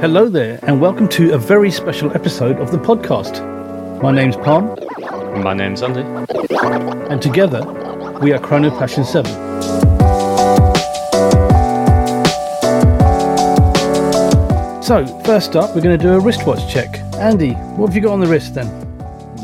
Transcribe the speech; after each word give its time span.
Hello 0.00 0.28
there, 0.28 0.58
and 0.62 0.80
welcome 0.80 1.08
to 1.08 1.32
a 1.34 1.38
very 1.38 1.70
special 1.70 2.10
episode 2.12 2.58
of 2.58 2.70
the 2.70 2.78
podcast. 2.78 3.40
My 4.02 4.10
name's 4.10 4.36
Parm, 4.36 4.76
My 5.42 5.54
name's 5.54 5.82
Andy. 5.82 6.00
and 7.10 7.20
together 7.20 7.62
we 8.20 8.32
are 8.32 8.38
Chrono 8.38 8.70
Passion 8.78 9.04
7. 9.04 9.24
So, 14.82 15.04
first 15.24 15.56
up, 15.56 15.74
we're 15.74 15.80
going 15.82 15.98
to 15.98 16.02
do 16.02 16.12
a 16.14 16.20
wristwatch 16.20 16.72
check. 16.72 17.00
Andy, 17.16 17.52
what 17.74 17.88
have 17.88 17.96
you 17.96 18.02
got 18.02 18.12
on 18.12 18.20
the 18.20 18.26
wrist 18.26 18.54
then? 18.54 18.85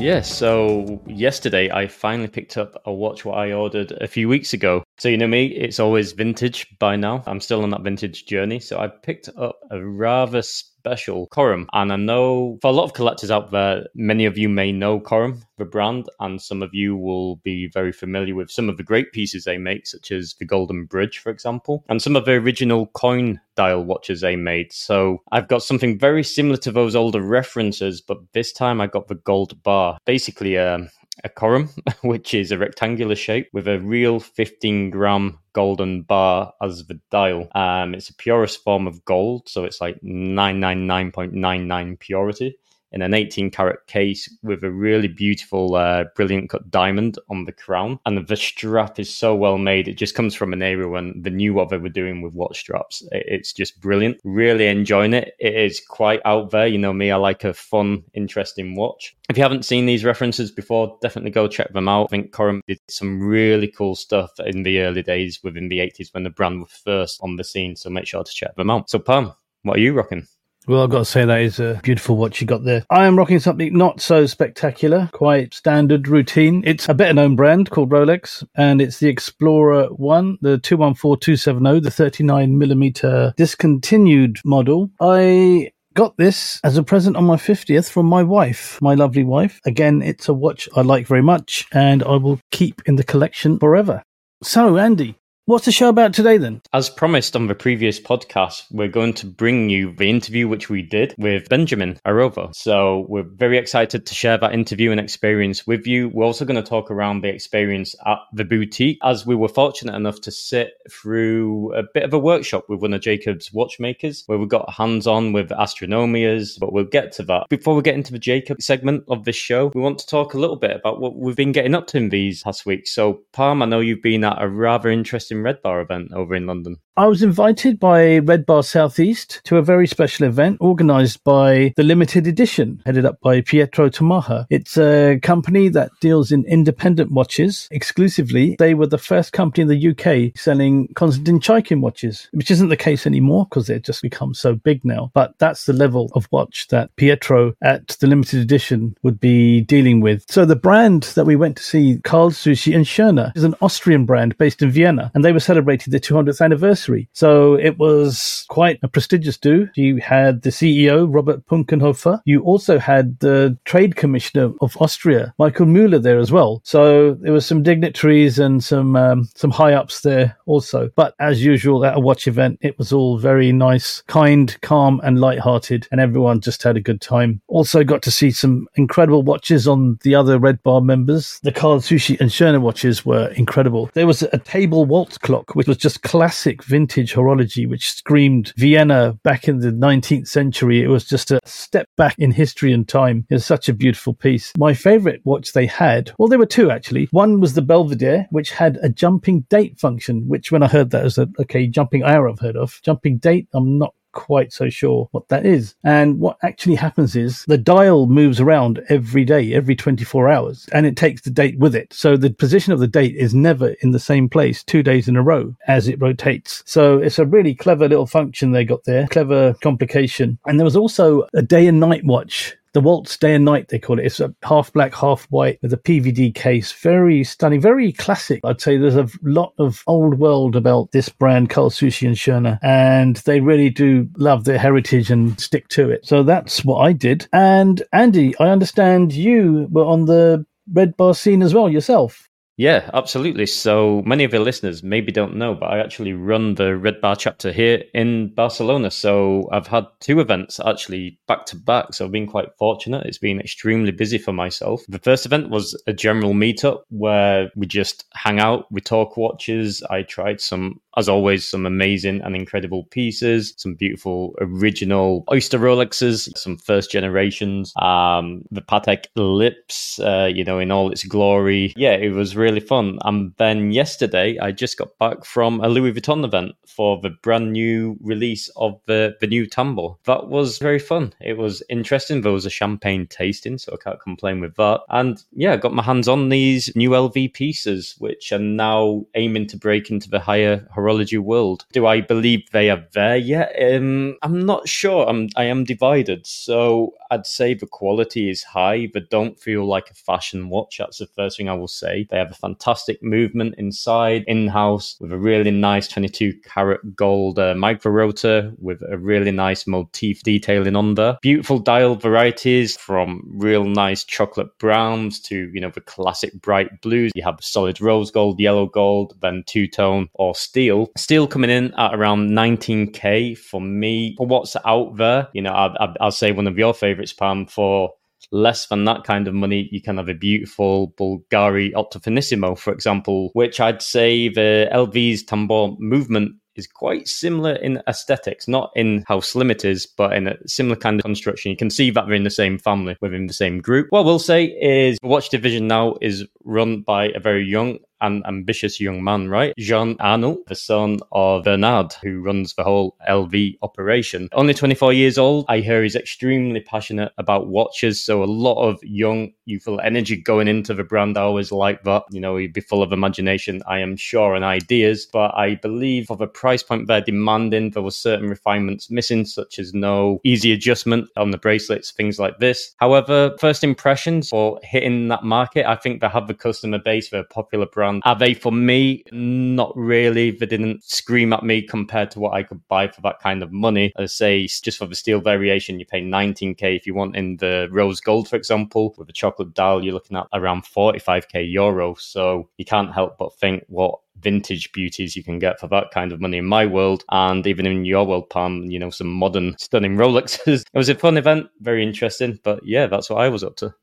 Yeah, 0.03 0.21
so 0.21 1.01
yesterday 1.07 1.71
I 1.71 1.87
finally 1.87 2.27
picked 2.27 2.57
up 2.57 2.83
a 2.87 2.93
watch 2.93 3.25
what 3.25 3.39
I 3.39 3.53
ordered 3.53 3.93
a 3.93 4.09
few 4.09 4.29
weeks 4.29 4.53
ago. 4.53 4.83
So 4.99 5.09
you 5.09 5.17
know 5.17 5.29
me, 5.29 5.47
it's 5.47 5.79
always 5.79 6.11
vintage 6.11 6.67
by 6.81 6.97
now. 6.97 7.23
I'm 7.25 7.39
still 7.39 7.63
on 7.63 7.71
that 7.71 7.83
vintage 7.83 8.27
journey. 8.27 8.59
So 8.59 8.81
I 8.81 8.89
picked 8.89 9.29
up 9.37 9.61
a 9.71 9.81
rather 9.81 10.43
special 10.83 11.29
Corum. 11.29 11.67
And 11.73 11.93
I 11.93 11.97
know 11.97 12.59
for 12.61 12.69
a 12.69 12.75
lot 12.75 12.85
of 12.85 12.93
collectors 12.93 13.31
out 13.31 13.53
there, 13.53 13.87
many 13.95 14.25
of 14.25 14.37
you 14.37 14.49
may 14.49 14.73
know 14.73 14.99
Corum, 14.99 15.45
the 15.57 15.65
brand, 15.65 16.07
and 16.19 16.43
some 16.43 16.61
of 16.61 16.71
you 16.75 16.97
will 16.97 17.37
be 17.37 17.69
very 17.73 17.93
familiar 17.93 18.35
with 18.35 18.51
some 18.51 18.69
of 18.69 18.77
the 18.77 18.83
great 18.83 19.13
pieces 19.13 19.45
they 19.45 19.59
make, 19.59 19.87
such 19.87 20.11
as 20.11 20.35
the 20.41 20.45
Golden 20.45 20.87
Bridge, 20.87 21.19
for 21.19 21.31
example, 21.31 21.85
and 21.89 22.03
some 22.03 22.17
of 22.17 22.25
the 22.25 22.33
original 22.33 22.87
coin 22.95 23.41
dial 23.55 23.85
watches 23.85 24.23
they 24.23 24.35
made. 24.35 24.73
So 24.73 25.19
I've 25.31 25.47
got 25.47 25.63
something 25.63 26.01
very 26.01 26.25
similar 26.25 26.57
to 26.59 26.73
those 26.73 26.97
older 26.97 27.23
references, 27.23 28.01
but 28.01 28.19
this 28.33 28.53
time 28.53 28.81
I 28.81 28.89
got 28.89 29.07
the 29.07 29.15
gold 29.15 29.63
bar. 29.63 29.99
Basically, 30.05 30.59
um, 30.59 30.89
a 31.25 31.29
corum, 31.29 31.69
which 32.03 32.35
is 32.35 32.51
a 32.51 32.59
rectangular 32.59 33.15
shape 33.15 33.49
with 33.53 33.69
a 33.69 33.79
real 33.81 34.21
15 34.21 34.91
gram 34.91 35.39
golden 35.53 36.03
bar 36.03 36.53
as 36.63 36.87
the 36.87 37.01
dial. 37.11 37.49
Um, 37.55 37.95
it's 37.95 38.09
a 38.09 38.15
purest 38.15 38.63
form 38.63 38.87
of 38.87 39.05
gold, 39.05 39.49
so 39.49 39.65
it's 39.65 39.81
like 39.81 40.01
999.99 40.03 41.99
purity 41.99 42.57
in 42.93 43.03
an 43.03 43.15
18 43.15 43.51
carat 43.51 43.87
case 43.87 44.29
with 44.43 44.63
a 44.65 44.71
really 44.71 45.09
beautiful, 45.09 45.75
uh, 45.75 46.05
brilliant 46.15 46.51
cut 46.51 46.71
diamond 46.71 47.19
on 47.31 47.45
the 47.45 47.53
crown. 47.53 47.99
And 48.07 48.27
the 48.27 48.37
strap 48.37 48.99
is 48.99 49.15
so 49.15 49.35
well 49.35 49.59
made. 49.59 49.89
It 49.89 49.95
just 49.95 50.15
comes 50.15 50.35
from 50.35 50.53
an 50.53 50.63
era 50.63 50.89
when 50.89 51.21
they 51.21 51.31
knew 51.31 51.55
what 51.55 51.69
they 51.69 51.79
were 51.79 51.89
doing 51.89 52.23
with 52.23 52.35
watch 52.35 52.59
straps. 52.61 53.03
It's 53.13 53.53
just 53.53 53.81
brilliant. 53.81 54.19
Really 54.25 54.67
enjoying 54.67 55.15
it. 55.15 55.35
It 55.39 55.55
is 55.55 55.81
quite 55.81 56.21
out 56.25 56.51
there. 56.51 56.67
You 56.67 56.79
know 56.79 56.93
me, 56.93 57.11
I 57.11 57.17
like 57.17 57.45
a 57.45 57.55
fun, 57.55 58.03
interesting 58.15 58.75
watch. 58.75 59.17
If 59.29 59.37
you 59.37 59.43
haven't 59.43 59.65
seen 59.65 59.87
these 59.87 60.05
references 60.05 60.51
before, 60.51 60.99
definitely 61.01 61.31
go 61.31 61.49
check 61.49 61.73
them 61.73 61.89
out. 61.89 62.05
I 62.05 62.09
think 62.09 62.33
Corum 62.33 62.61
did 62.67 62.81
some 62.89 63.21
really 63.21 63.69
cool 63.69 63.95
stuff 63.95 64.31
in 64.45 64.63
the 64.63 64.81
early 64.81 65.03
days 65.03 65.41
within 65.43 65.69
the 65.69 65.79
80s 65.79 66.13
when 66.13 66.25
the 66.25 66.31
brand 66.31 66.61
was 66.61 66.71
first 66.71 67.21
on 67.23 67.37
the 67.37 67.45
scene. 67.45 67.77
So 67.77 67.89
make 67.89 68.07
sure 68.07 68.25
to 68.25 68.33
check 68.33 68.55
them 68.57 68.71
out. 68.71 68.91
So, 68.91 68.99
Parm, 68.99 69.35
what 69.63 69.79
are 69.79 69.81
you 69.81 69.95
rocking? 69.95 70.27
Well, 70.69 70.85
I've 70.85 70.91
got 70.91 70.99
to 70.99 71.05
say 71.05 71.25
that 71.25 71.41
is 71.41 71.59
a 71.59 71.81
beautiful 71.83 72.17
watch 72.17 72.41
you 72.41 72.47
got 72.47 72.63
there. 72.63 72.85
I 72.89 73.07
am 73.07 73.19
rocking 73.19 73.41
something 73.41 73.77
not 73.77 74.01
so 74.01 74.27
spectacular, 74.27 75.11
quite 75.13 75.55
standard 75.55 76.07
routine. 76.07 76.63
It's 76.65 76.89
a 76.89 76.95
better 76.95 77.15
known 77.15 77.35
brand 77.35 77.71
called 77.71 77.91
Rolex, 77.91 78.47
and 78.55 78.81
it's 78.81 78.99
the 78.99 79.09
Explorer 79.09 79.87
1, 79.89 80.39
the 80.41 80.59
214270, 80.59 81.81
the 81.81 81.91
39 81.91 82.57
millimeter 82.57 83.35
discontinued 83.37 84.39
model. 84.45 84.89
I 85.01 85.73
got 85.95 86.17
this 86.17 86.61
as 86.63 86.77
a 86.77 86.85
present 86.85 87.17
on 87.17 87.25
my 87.25 87.37
50th 87.37 87.91
from 87.91 88.07
my 88.07 88.23
wife, 88.23 88.81
my 88.81 88.95
lovely 88.95 89.25
wife. 89.25 89.61
Again, 89.67 90.01
it's 90.01 90.29
a 90.29 90.35
watch 90.35 90.69
I 90.77 90.83
like 90.83 91.09
very 91.09 91.23
much, 91.23 91.67
and 91.73 92.05
I 92.05 92.17
will 92.17 92.39
keep 92.53 92.83
in 92.87 92.95
the 92.95 93.05
collection 93.05 93.59
forever. 93.59 94.05
So, 94.45 94.77
Andy, 94.77 95.17
what's 95.47 95.65
the 95.65 95.73
show 95.73 95.89
about 95.89 96.15
today 96.15 96.37
then? 96.37 96.63
As 96.73 96.89
promised 96.89 97.35
on 97.35 97.47
the 97.47 97.55
previous 97.55 97.99
podcast, 98.01 98.65
we're 98.71 98.89
going 98.89 99.13
to 99.15 99.27
bring 99.27 99.71
you 99.71 99.93
the 99.93 100.09
interview 100.09 100.47
which 100.47 100.71
we 100.71 100.83
did 100.83 101.15
with 101.19 101.49
Benjamin 101.49 101.99
Arabov. 102.07 102.55
So 102.55 103.07
we're 103.09 103.25
very 103.25 103.59
excited 103.59 104.07
to 104.07 104.15
share 104.15 104.39
that 104.39 104.55
interview 104.55 104.91
and 104.93 105.01
experience 105.01 105.67
with 105.67 105.87
you. 105.87 106.11
We're 106.11 106.25
also 106.25 106.45
going 106.45 106.63
to 106.63 106.69
talk 106.69 106.91
around 106.91 107.23
the 107.23 107.29
experience 107.29 107.97
at 108.07 108.19
the 108.33 108.45
boutique, 108.45 108.99
as 109.03 109.27
we 109.27 109.35
were 109.35 109.49
fortunate 109.49 109.95
enough 109.95 110.21
to 110.23 110.31
sit 110.31 110.75
through 110.91 111.75
a 111.75 111.83
bit 111.93 112.05
of 112.05 112.15
a 112.15 112.19
workshop 112.19 112.67
with 112.69 112.81
one 112.81 112.95
of 112.95 113.01
Jacob's 113.01 113.53
watchmakers, 113.53 114.23
where 114.27 114.39
we 114.39 114.47
got 114.47 114.73
hands 114.73 115.07
on 115.07 115.33
with 115.33 115.49
astronomias. 115.51 116.59
But 116.59 116.73
we'll 116.73 116.85
get 116.85 117.13
to 117.13 117.25
that. 117.25 117.49
Before 117.49 117.75
we 117.75 117.83
get 117.83 117.97
into 117.97 118.13
the 118.13 118.19
Jacob 118.19 118.63
segment 118.63 119.05
of 119.09 119.25
this 119.25 119.37
show, 119.37 119.73
we 119.75 119.81
want 119.81 119.99
to 119.99 120.07
talk 120.07 120.35
a 120.35 120.39
little 120.39 120.57
bit 120.57 120.77
about 120.77 121.01
what 121.01 121.17
we've 121.17 121.37
been 121.37 121.53
getting 121.53 121.75
up 121.75 121.89
to 121.89 121.97
in 121.97 122.11
these 122.11 122.43
past 122.43 122.65
weeks. 122.65 122.93
So, 122.93 123.23
Parm, 123.33 123.63
I 123.63 123.67
know 123.67 123.81
you've 123.81 124.03
been 124.03 124.25
at 124.25 124.41
a 124.41 124.49
rather 124.49 124.89
interesting 124.89 125.32
Red 125.41 125.63
Bar 125.63 125.81
event 125.81 126.13
over 126.13 126.35
in 126.35 126.47
London. 126.47 126.77
I 126.95 127.07
was 127.07 127.23
invited 127.23 127.81
by 127.81 128.19
Red 128.19 128.45
Bar 128.45 128.63
Southeast 128.63 129.41
to 129.45 129.57
a 129.57 129.63
very 129.63 129.87
special 129.87 130.27
event 130.27 130.61
organised 130.61 131.25
by 131.25 131.73
the 131.79 131.83
Limited 131.83 132.27
Edition, 132.27 132.83
headed 132.85 133.07
up 133.07 133.19
by 133.23 133.41
Pietro 133.41 133.89
Tomaha. 133.89 134.45
It's 134.51 134.77
a 134.77 135.19
company 135.23 135.71
that 135.71 135.91
deals 136.03 136.33
in 136.33 136.45
independent 136.45 137.11
watches 137.11 137.67
exclusively. 137.71 138.57
They 138.59 138.75
were 138.75 138.87
the 138.87 138.99
first 138.99 139.33
company 139.33 139.63
in 139.63 139.69
the 139.69 139.89
UK 139.91 140.37
selling 140.39 140.89
Konstantin 140.95 141.41
Chaikin 141.41 141.81
watches, 141.81 142.29
which 142.33 142.51
isn't 142.51 142.69
the 142.69 142.77
case 142.77 143.07
anymore 143.07 143.47
because 143.49 143.69
they've 143.69 143.83
just 143.83 144.03
become 144.03 144.35
so 144.35 144.55
big 144.55 144.85
now. 144.85 145.11
But 145.15 145.33
that's 145.39 145.65
the 145.65 145.73
level 145.73 146.11
of 146.15 146.29
watch 146.31 146.69
that 146.69 146.95
Pietro 146.97 147.55
at 147.63 147.89
the 148.01 148.07
Limited 148.07 148.41
Edition 148.41 148.95
would 149.03 149.19
be 149.19 149.63
dealing 149.63 150.03
with. 150.03 150.27
So 150.29 150.45
the 150.45 150.57
brand 150.57 151.05
that 151.15 151.25
we 151.25 151.37
went 151.37 151.57
to 151.57 151.63
see, 151.63 152.01
Carl 152.05 152.33
Suchy 152.33 152.75
and 152.75 152.85
Söhne, 152.85 153.35
is 153.35 153.45
an 153.45 153.55
Austrian 153.63 154.05
brand 154.05 154.37
based 154.37 154.61
in 154.61 154.71
Vienna, 154.71 155.11
and 155.15 155.22
they 155.25 155.33
were 155.33 155.41
celebrating 155.41 155.91
their 155.91 156.01
200th 156.01 156.41
anniversary. 156.41 157.09
So 157.13 157.55
it 157.55 157.79
was 157.79 158.47
quite 158.49 158.79
a 158.83 158.89
prestigious 158.89 159.37
do. 159.37 159.69
You 159.75 159.97
had 159.99 160.43
the 160.43 160.51
CEO, 160.51 161.07
Robert 161.09 161.47
Punkenhofer. 161.47 162.21
You 162.25 162.43
also 162.43 162.79
had 162.79 163.19
the 163.21 163.57
Trade 163.65 163.97
Commissioner 163.97 164.53
of 164.61 164.77
Austria, 164.81 165.35
Michael 165.39 165.67
Müller, 165.67 166.03
there 166.03 166.19
as 166.19 166.33
well. 166.33 166.61
So 166.65 167.15
there 167.15 167.33
were 167.33 167.41
some 167.41 167.63
dignitaries 167.63 168.39
and 168.39 168.63
some 168.63 168.97
um, 168.97 169.29
some 169.35 169.51
high 169.51 169.75
ups 169.75 170.01
there 170.01 170.37
also. 170.47 170.91
But 170.97 171.15
as 171.19 171.45
usual 171.45 171.85
at 171.85 171.97
a 171.97 172.01
watch 172.01 172.27
event, 172.27 172.59
it 172.61 172.79
was 172.79 172.93
all 172.93 173.19
very 173.19 173.53
nice, 173.53 174.03
kind, 174.03 174.57
calm, 174.63 175.01
and 175.05 175.21
light-hearted, 175.21 175.89
and 175.91 176.01
everyone 176.01 176.41
just 176.41 176.63
had 176.63 176.77
a 176.77 176.81
good 176.81 177.01
time. 177.01 177.41
Also 177.49 177.85
got 177.85 178.03
to 178.03 178.11
see 178.11 178.31
some 178.31 178.69
incredible 178.75 179.23
watches 179.23 179.69
on 179.69 179.99
the 180.03 180.15
other 180.15 180.39
Red 180.39 180.63
Bar 180.63 180.81
members. 180.81 181.41
The 181.43 181.53
Carl 181.53 181.81
Suchy 181.81 182.19
and 182.21 182.31
Söhne 182.31 182.61
watches 182.61 183.05
were 183.05 183.29
incredible. 183.29 183.91
There 183.95 184.07
was 184.07 184.23
a 184.23 184.39
table 184.39 184.85
waltz 184.85 185.12
clock, 185.19 185.55
which 185.55 185.67
was 185.67 185.77
just 185.77 186.03
classic 186.03 186.63
vintage 186.63 187.15
horology, 187.15 187.69
which 187.69 187.93
screamed 187.93 188.53
Vienna 188.57 189.19
back 189.23 189.49
in 189.49 189.59
the 189.59 189.71
19th 189.71 190.29
century. 190.29 190.83
It 190.83 190.89
was 190.89 191.05
just 191.05 191.31
a 191.31 191.41
step 191.45 191.89
back 191.97 192.15
in 192.19 192.33
history 192.33 192.73
and 192.73 192.89
time. 192.89 193.27
It 193.31 193.35
was 193.35 193.47
such 193.47 193.69
a 193.69 193.75
beautiful 193.75 194.15
piece. 194.15 194.53
My 194.57 194.75
favorite 194.75 195.21
watch 195.25 195.53
they 195.53 195.67
had, 195.67 196.13
well, 196.19 196.29
there 196.29 196.39
were 196.39 196.47
two 196.47 196.71
actually. 196.71 197.09
One 197.11 197.41
was 197.41 197.55
the 197.55 197.63
Belvedere, 197.63 198.27
which 198.31 198.51
had 198.51 198.79
a 198.83 198.89
jumping 198.89 199.41
date 199.49 199.79
function, 199.79 200.29
which 200.29 200.53
when 200.53 200.63
I 200.63 200.69
heard 200.69 200.91
that, 200.91 201.03
I 201.03 201.05
was 201.05 201.19
like, 201.19 201.29
okay, 201.41 201.67
jumping 201.67 202.03
hour 202.03 202.29
I've 202.29 202.41
heard 202.41 202.57
of. 202.57 202.81
Jumping 202.83 203.19
date, 203.19 203.49
I'm 203.55 203.79
not 203.79 203.95
quite 204.13 204.53
so 204.53 204.71
sure 204.71 205.09
what 205.13 205.29
that 205.29 205.45
is. 205.45 205.75
And 205.85 206.21
what 206.21 206.39
actually 206.43 206.77
happens 206.77 207.17
is 207.17 207.45
the 207.47 207.59
dial 207.59 208.07
moves 208.07 208.41
around 208.41 208.83
every 208.89 209.25
day, 209.25 209.55
every 209.55 209.77
24 209.77 210.29
hours, 210.29 210.69
and 210.73 210.87
it 210.87 210.97
takes 210.97 211.23
the 211.23 211.31
date 211.31 211.59
with 211.59 211.75
it. 211.75 211.93
So 211.93 212.17
the 212.17 212.31
position 212.31 212.73
of 212.73 212.81
the 212.81 212.87
date 212.87 213.17
is 213.17 213.35
never 213.35 213.71
in 213.83 213.91
the 213.91 213.99
same 213.99 214.29
place 214.29 214.63
two 214.63 214.83
days 214.83 215.09
in 215.09 215.17
a 215.17 215.23
row 215.23 215.55
as 215.67 215.89
it 215.89 216.01
rotates. 216.01 216.63
So 216.67 216.99
it's 216.99 217.19
a 217.19 217.27
really 217.27 217.55
clever 217.55 217.89
little 217.89 218.07
function 218.07 218.53
they 218.53 218.65
got 218.65 218.85
there, 218.85 219.07
clever 219.09 219.55
complication. 219.63 220.39
And 220.47 220.59
there 220.59 220.65
was 220.65 220.77
also 220.77 221.27
a 221.35 221.43
day 221.43 221.67
and 221.67 221.81
night 221.81 222.05
watch 222.05 222.57
the 222.73 222.81
Waltz 222.81 223.17
Day 223.17 223.35
and 223.35 223.45
Night, 223.45 223.69
they 223.69 223.79
call 223.79 223.99
it. 223.99 224.07
It's 224.07 224.21
a 224.21 224.35
half 224.43 224.73
black, 224.73 224.95
half 224.95 225.25
white 225.31 225.59
with 225.63 225.73
a 225.73 225.77
PVD 225.77 226.35
case. 226.35 226.73
Very 226.73 227.25
stunning, 227.25 227.61
very 227.61 227.93
classic. 227.93 228.41
I'd 228.45 228.61
say 228.61 228.77
there's 228.77 228.97
a 228.97 229.09
lot 229.23 229.53
of 229.59 229.83
old 229.87 230.19
world 230.19 230.57
about 230.57 230.93
this 230.93 231.09
brand, 231.09 231.51
Carl 231.51 231.71
Suchy 231.71 232.07
and 232.07 232.17
Söhne, 232.17 232.59
and 232.63 233.17
they 233.17 233.41
really 233.41 233.71
do 233.71 234.09
love 234.17 234.45
their 234.45 234.59
heritage 234.59 235.11
and 235.11 235.39
stick 235.41 235.69
to 235.69 235.91
it. 235.91 236.07
So 236.07 236.23
that's 236.23 236.65
what 236.65 236.79
I 236.79 236.93
did. 236.93 237.27
And 237.33 237.83
Andy, 237.93 238.35
I 238.39 238.49
understand 238.49 239.13
you 239.13 239.69
were 239.71 239.85
on 239.85 240.07
the 240.07 240.45
Red 240.73 240.97
Bar 240.97 241.15
scene 241.15 241.43
as 241.43 241.55
well 241.55 241.69
yourself. 241.69 242.29
Yeah, 242.59 242.91
absolutely. 242.93 243.47
So 243.47 244.03
many 244.05 244.25
of 244.25 244.33
your 244.33 244.43
listeners 244.43 244.83
maybe 244.83 245.11
don't 245.11 245.37
know, 245.37 245.55
but 245.55 245.71
I 245.71 245.79
actually 245.79 246.13
run 246.13 246.55
the 246.57 246.77
Red 246.77 247.01
Bar 247.01 247.17
chapter 247.17 247.51
here 247.51 247.83
in 247.95 248.35
Barcelona. 248.35 248.91
So 248.91 249.49
I've 249.51 249.67
had 249.67 249.87
two 250.01 250.21
events 250.21 250.61
actually 250.61 251.19
back 251.27 251.47
to 251.47 251.57
back. 251.57 251.95
So 251.95 252.05
I've 252.05 252.13
been 252.13 252.27
quite 252.27 252.55
fortunate. 252.59 253.07
It's 253.07 253.19
been 253.19 253.41
extremely 253.41 253.91
busy 253.91 254.19
for 254.19 254.35
myself. 254.35 254.83
The 254.89 254.99
first 254.99 255.25
event 255.25 255.49
was 255.49 255.81
a 255.87 255.95
general 255.95 256.35
meetup 256.35 256.83
where 256.91 257.51
we 257.57 257.67
just 257.67 258.05
hang 258.13 258.39
out, 258.39 258.71
we 258.71 258.83
talk 258.83 259.17
watches. 259.17 259.83
I 259.89 260.03
tried 260.03 260.41
some, 260.43 260.79
as 260.99 261.09
always, 261.09 261.49
some 261.49 261.65
amazing 261.65 262.21
and 262.21 262.37
incredible 262.37 262.85
pieces, 262.85 263.55
some 263.57 263.75
beautiful 263.75 264.35
original 264.43 265.25
Oyster 265.33 265.59
Rolexes, 265.59 266.29
some 266.37 266.59
first 266.59 266.91
generations, 266.91 267.73
um, 267.77 268.43
the 268.51 268.61
Patek 268.61 269.07
Lips, 269.17 269.99
uh, 270.01 270.29
you 270.33 270.45
know, 270.45 270.59
in 270.59 270.71
all 270.71 270.93
its 270.93 271.05
glory. 271.05 271.73
Yeah, 271.77 271.95
it 271.95 272.11
was 272.11 272.37
really 272.43 272.61
fun. 272.61 272.99
And 273.05 273.33
then 273.39 273.71
yesterday, 273.71 274.39
I 274.39 274.53
just 274.53 274.77
got 274.77 274.99
back 274.99 275.25
from 275.25 275.61
a 275.61 275.69
Louis 275.69 275.93
Vuitton 275.93 276.25
event 276.25 276.53
for 276.67 277.01
the 277.01 277.11
brand 277.11 277.53
new 277.53 277.97
release 278.01 278.49
of 278.57 278.81
the, 278.87 279.17
the 279.21 279.27
new 279.27 279.47
Tambour. 279.47 279.91
That 280.05 280.29
was 280.29 280.59
very 280.59 280.79
fun. 280.79 281.13
It 281.21 281.39
was 281.39 281.63
interesting. 281.69 282.21
There 282.21 282.33
was 282.33 282.47
a 282.47 282.51
champagne 282.51 283.07
tasting, 283.07 283.59
so 283.59 283.73
I 283.73 283.83
can't 283.83 284.01
complain 284.01 284.41
with 284.41 284.57
that. 284.57 284.81
And 284.89 285.23
yeah, 285.33 285.53
I 285.53 285.57
got 285.57 285.75
my 285.75 285.83
hands 285.83 286.09
on 286.09 286.29
these 286.29 286.75
new 286.75 286.91
LV 286.91 287.35
pieces, 287.35 287.95
which 287.99 288.33
are 288.33 288.39
now 288.39 289.07
aiming 289.15 289.47
to 289.49 289.57
break 289.57 289.91
into 289.91 290.11
the 290.11 290.21
higher 290.21 290.67
horology 290.75 291.19
world. 291.19 291.65
Do 291.73 291.87
I 291.87 292.01
believe 292.01 292.51
they 292.51 292.71
are 292.71 292.85
there 292.93 293.17
yet? 293.17 293.55
Um, 293.61 294.17
I'm 294.23 294.45
not 294.45 294.69
sure. 294.69 295.09
I'm, 295.09 295.29
I 295.37 295.45
am 295.45 295.65
divided. 295.65 296.27
So 296.27 296.95
I'd 297.11 297.27
say 297.27 297.55
the 297.55 297.67
quality 297.67 298.31
is 298.31 298.43
high, 298.43 298.89
but 298.93 299.11
don't 299.11 299.39
feel 299.39 299.67
like 299.67 299.91
a 299.91 299.95
fashion 299.95 300.49
watch. 300.49 300.79
That's 300.79 300.99
the 300.99 301.07
first 301.07 301.37
thing 301.37 301.49
I 301.49 301.55
will 301.55 301.69
say. 301.69 302.07
They 302.11 302.17
have 302.17 302.32
a 302.33 302.39
fantastic 302.39 303.03
movement 303.03 303.55
inside, 303.59 304.25
in 304.27 304.49
house, 304.49 304.97
with 305.01 305.13
a 305.13 305.19
really 305.19 305.51
nice 305.51 305.87
22 305.89 306.33
karat 306.45 306.97
gold 306.97 307.39
uh, 307.39 307.55
micro 307.55 307.93
rotor 307.93 308.53
with 308.59 308.83
a 308.91 308.99
really 308.99 309.31
nice 309.31 309.67
motif 309.67 310.23
detailing 310.23 310.77
on 310.77 310.95
there. 310.95 311.19
Beautiful 311.23 311.59
dial 311.59 311.95
varieties 311.95 312.77
from 312.77 313.23
real 313.35 313.65
nice 313.65 314.05
chocolate 314.05 314.59
browns 314.59 315.21
to, 315.21 315.51
you 315.53 315.61
know, 315.61 315.71
the 315.71 315.81
classic 315.81 316.33
bright 316.41 316.81
blues. 316.81 317.13
You 317.15 317.23
have 317.23 317.39
solid 317.41 317.81
rose 317.81 318.11
gold, 318.11 318.41
yellow 318.41 318.67
gold, 318.67 319.15
then 319.21 319.45
two 319.47 319.67
tone 319.67 320.09
or 320.15 320.35
steel. 320.35 320.91
Steel 320.97 321.27
coming 321.27 321.51
in 321.51 321.73
at 321.75 321.95
around 321.95 322.31
19k 322.31 323.37
for 323.37 323.61
me. 323.61 324.15
For 324.17 324.27
what's 324.27 324.57
out 324.65 324.97
there, 324.97 325.29
you 325.33 325.43
know, 325.43 325.53
I, 325.53 325.95
will 326.01 326.11
say 326.11 326.33
one 326.33 326.47
of 326.47 326.59
your 326.59 326.75
favorites, 326.75 327.13
Parm, 327.13 327.51
for 327.51 327.93
less 328.31 328.67
than 328.67 328.85
that 328.85 329.05
kind 329.05 329.29
of 329.29 329.35
money, 329.35 329.69
you 329.73 329.81
can 329.81 329.97
have 329.97 330.09
a 330.09 330.15
beautiful 330.15 330.93
Bulgari 330.99 331.75
Octo 331.75 331.99
Finissimo, 331.99 332.57
for 332.57 332.73
example, 332.73 333.31
which 333.35 333.61
I'd 333.61 333.83
say 333.83 334.29
the 334.29 334.69
LV's 334.73 335.23
Tambour 335.23 335.71
movement 335.79 336.37
is 336.57 336.67
quite 336.67 337.09
similar 337.09 337.55
in 337.55 337.83
aesthetics, 337.89 338.47
not 338.47 338.71
in 338.77 339.05
how 339.09 339.21
slim 339.21 339.51
it 339.51 339.65
is, 339.65 339.87
but 339.87 340.13
in 340.13 340.29
a 340.29 340.37
similar 340.47 340.77
kind 340.77 341.01
of 341.01 341.05
construction. 341.05 341.51
You 341.51 341.57
can 341.57 341.71
see 341.71 341.91
that 341.91 342.07
they're 342.07 342.15
in 342.15 342.25
the 342.25 342.31
same 342.31 342.59
family 342.59 342.97
within 343.01 343.27
the 343.27 343.33
same 343.33 343.61
group. 343.61 343.87
What 343.91 344.05
we'll 344.05 344.19
say 344.19 344.45
is 344.45 344.99
watch 345.03 345.31
division 345.31 345.67
now 345.67 345.97
is 346.01 346.27
run 346.45 346.83
by 346.83 347.07
a 347.09 347.21
very 347.21 347.45
young 347.45 347.79
an 348.03 348.23
ambitious 348.27 348.81
young 348.81 349.03
man, 349.03 349.29
right? 349.29 349.55
Jean 349.59 349.97
Arnault, 350.01 350.43
the 350.49 350.55
son 350.55 350.99
of 351.13 351.45
Bernard, 351.45 351.93
who 352.03 352.21
runs 352.21 352.55
the 352.55 352.65
whole 352.65 352.97
LV 353.09 353.59
operation. 353.63 354.29
Only 354.33 354.55
24 354.55 354.93
years 354.93 355.19
old. 355.19 355.47
I 355.49 355.61
hear 355.61 355.83
he's 355.83 355.97
extremely 355.97 356.61
passionate 356.61 357.13
about 357.19 357.47
watches. 357.47 358.05
So 358.05 358.23
a 358.23 358.27
lot 358.27 358.63
of 358.63 358.79
young, 358.83 359.33
youthful 359.45 359.81
energy 359.81 360.17
going 360.17 360.49
into 360.49 360.75
the 360.75 360.85
brand. 360.85 361.17
I 361.17 361.23
always 361.23 361.53
like 361.53 361.85
that. 361.85 362.05
You 362.11 362.21
know, 362.21 362.37
he'd 362.37 362.53
be 362.53 362.61
full 362.61 362.83
of 362.83 362.93
imagination, 362.93 363.63
I 363.67 363.79
am 363.79 363.97
sure, 363.97 364.35
and 364.35 364.45
ideas. 364.45 365.07
But 365.11 365.35
I 365.35 365.55
believe 365.57 366.07
for 366.07 366.17
the 366.17 366.27
price 366.27 366.63
point 366.63 366.89
they're 366.89 367.01
demanding, 367.01 367.71
there 367.71 367.83
were 367.83 367.91
certain 367.91 368.29
refinements 368.29 368.91
missing, 368.91 369.25
such 369.25 369.59
as 369.59 369.73
no 369.73 370.21
easy 370.25 370.53
adjustment 370.53 371.09
on 371.17 371.31
the 371.31 371.39
bracelets, 371.39 371.93
things 371.93 372.19
like 372.19 372.39
this. 372.39 372.75
However, 372.79 373.37
first 373.39 373.63
impressions 373.63 374.31
for 374.31 374.59
hitting 374.63 375.09
that 375.09 375.23
market, 375.23 375.69
I 375.69 375.77
think 375.77 376.01
they 376.01 376.09
have 376.09 376.27
the 376.27 376.35
customer 376.35 376.79
base 376.79 377.09
for 377.09 377.19
a 377.19 377.25
popular 377.25 377.67
brand 377.67 377.92
are 378.05 378.17
they 378.17 378.35
for 378.35 378.53
me? 378.53 379.05
Not 379.13 379.73
really. 379.77 380.31
They 380.31 380.47
didn't 380.47 380.85
scream 380.85 381.33
at 381.33 381.43
me 381.43 381.63
compared 381.63 382.11
to 382.13 382.21
what 382.21 382.35
I 382.35 382.43
could 382.43 382.67
buy 382.69 382.89
for 382.89 383.01
that 383.03 383.21
kind 383.21 383.43
of 383.43 383.53
money. 383.53 383.93
I 383.97 384.07
say 384.07 384.47
just 384.47 384.79
for 384.79 384.87
the 384.87 384.95
steel 384.95 385.21
variation, 385.21 385.79
you 385.79 385.87
pay 385.87 386.03
19k. 386.03 386.77
If 386.77 386.87
you 386.87 386.95
want 386.95 387.17
in 387.17 387.37
the 387.37 387.69
rose 387.71 388.01
gold, 388.01 388.29
for 388.29 388.37
example, 388.37 388.95
with 388.99 389.09
a 389.09 389.13
chocolate 389.13 389.55
dial, 389.55 389.85
you're 389.85 389.95
looking 389.95 390.17
at 390.17 390.27
around 390.33 390.65
45k 390.65 391.51
euro. 391.51 391.95
So 391.95 392.49
you 392.59 392.65
can't 392.65 392.93
help 392.93 393.19
but 393.19 393.35
think 393.39 393.65
what 393.69 393.99
vintage 394.21 394.71
beauties 394.73 395.17
you 395.17 395.25
can 395.25 395.39
get 395.39 395.59
for 395.59 395.67
that 395.69 395.91
kind 395.91 396.13
of 396.13 396.21
money 396.21 396.39
in 396.39 396.45
my 396.45 396.67
world 396.67 397.05
and 397.11 397.47
even 397.47 397.67
in 397.67 397.85
your 397.85 398.07
world 398.07 398.29
Parm 398.31 398.71
you 398.71 398.79
know 398.79 398.91
some 398.91 399.09
modern 399.13 399.57
stunning 399.59 399.97
rolexes 399.97 400.63
it 400.75 400.79
was 400.79 400.89
a 400.89 400.95
fun 400.95 401.17
event 401.17 401.49
very 401.61 401.83
interesting 401.83 402.39
but 402.45 402.61
yeah 402.65 402.87
that's 402.87 403.11
what 403.11 403.21
i 403.21 403.29
was 403.29 403.43
up 403.43 403.57
to 403.57 403.75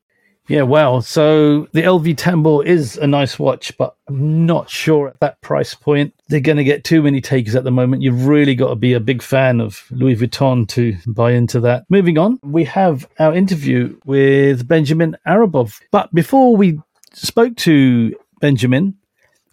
yeah, 0.50 0.62
well, 0.62 1.00
so 1.00 1.68
the 1.70 1.82
LV 1.82 2.16
Tambour 2.16 2.64
is 2.64 2.96
a 2.96 3.06
nice 3.06 3.38
watch, 3.38 3.72
but 3.78 3.94
I'm 4.08 4.46
not 4.46 4.68
sure 4.68 5.06
at 5.06 5.20
that 5.20 5.40
price 5.42 5.74
point 5.74 6.12
they're 6.26 6.40
going 6.40 6.56
to 6.56 6.64
get 6.64 6.82
too 6.82 7.02
many 7.02 7.20
takers 7.20 7.54
at 7.54 7.62
the 7.62 7.70
moment. 7.70 8.02
You've 8.02 8.26
really 8.26 8.56
got 8.56 8.70
to 8.70 8.74
be 8.74 8.92
a 8.92 8.98
big 8.98 9.22
fan 9.22 9.60
of 9.60 9.84
Louis 9.92 10.16
Vuitton 10.16 10.66
to 10.70 10.96
buy 11.06 11.30
into 11.34 11.60
that. 11.60 11.84
Moving 11.88 12.18
on, 12.18 12.40
we 12.42 12.64
have 12.64 13.08
our 13.20 13.32
interview 13.32 13.96
with 14.04 14.66
Benjamin 14.66 15.16
Arabov. 15.24 15.80
But 15.92 16.12
before 16.12 16.56
we 16.56 16.80
spoke 17.12 17.54
to 17.58 18.16
Benjamin, 18.40 18.96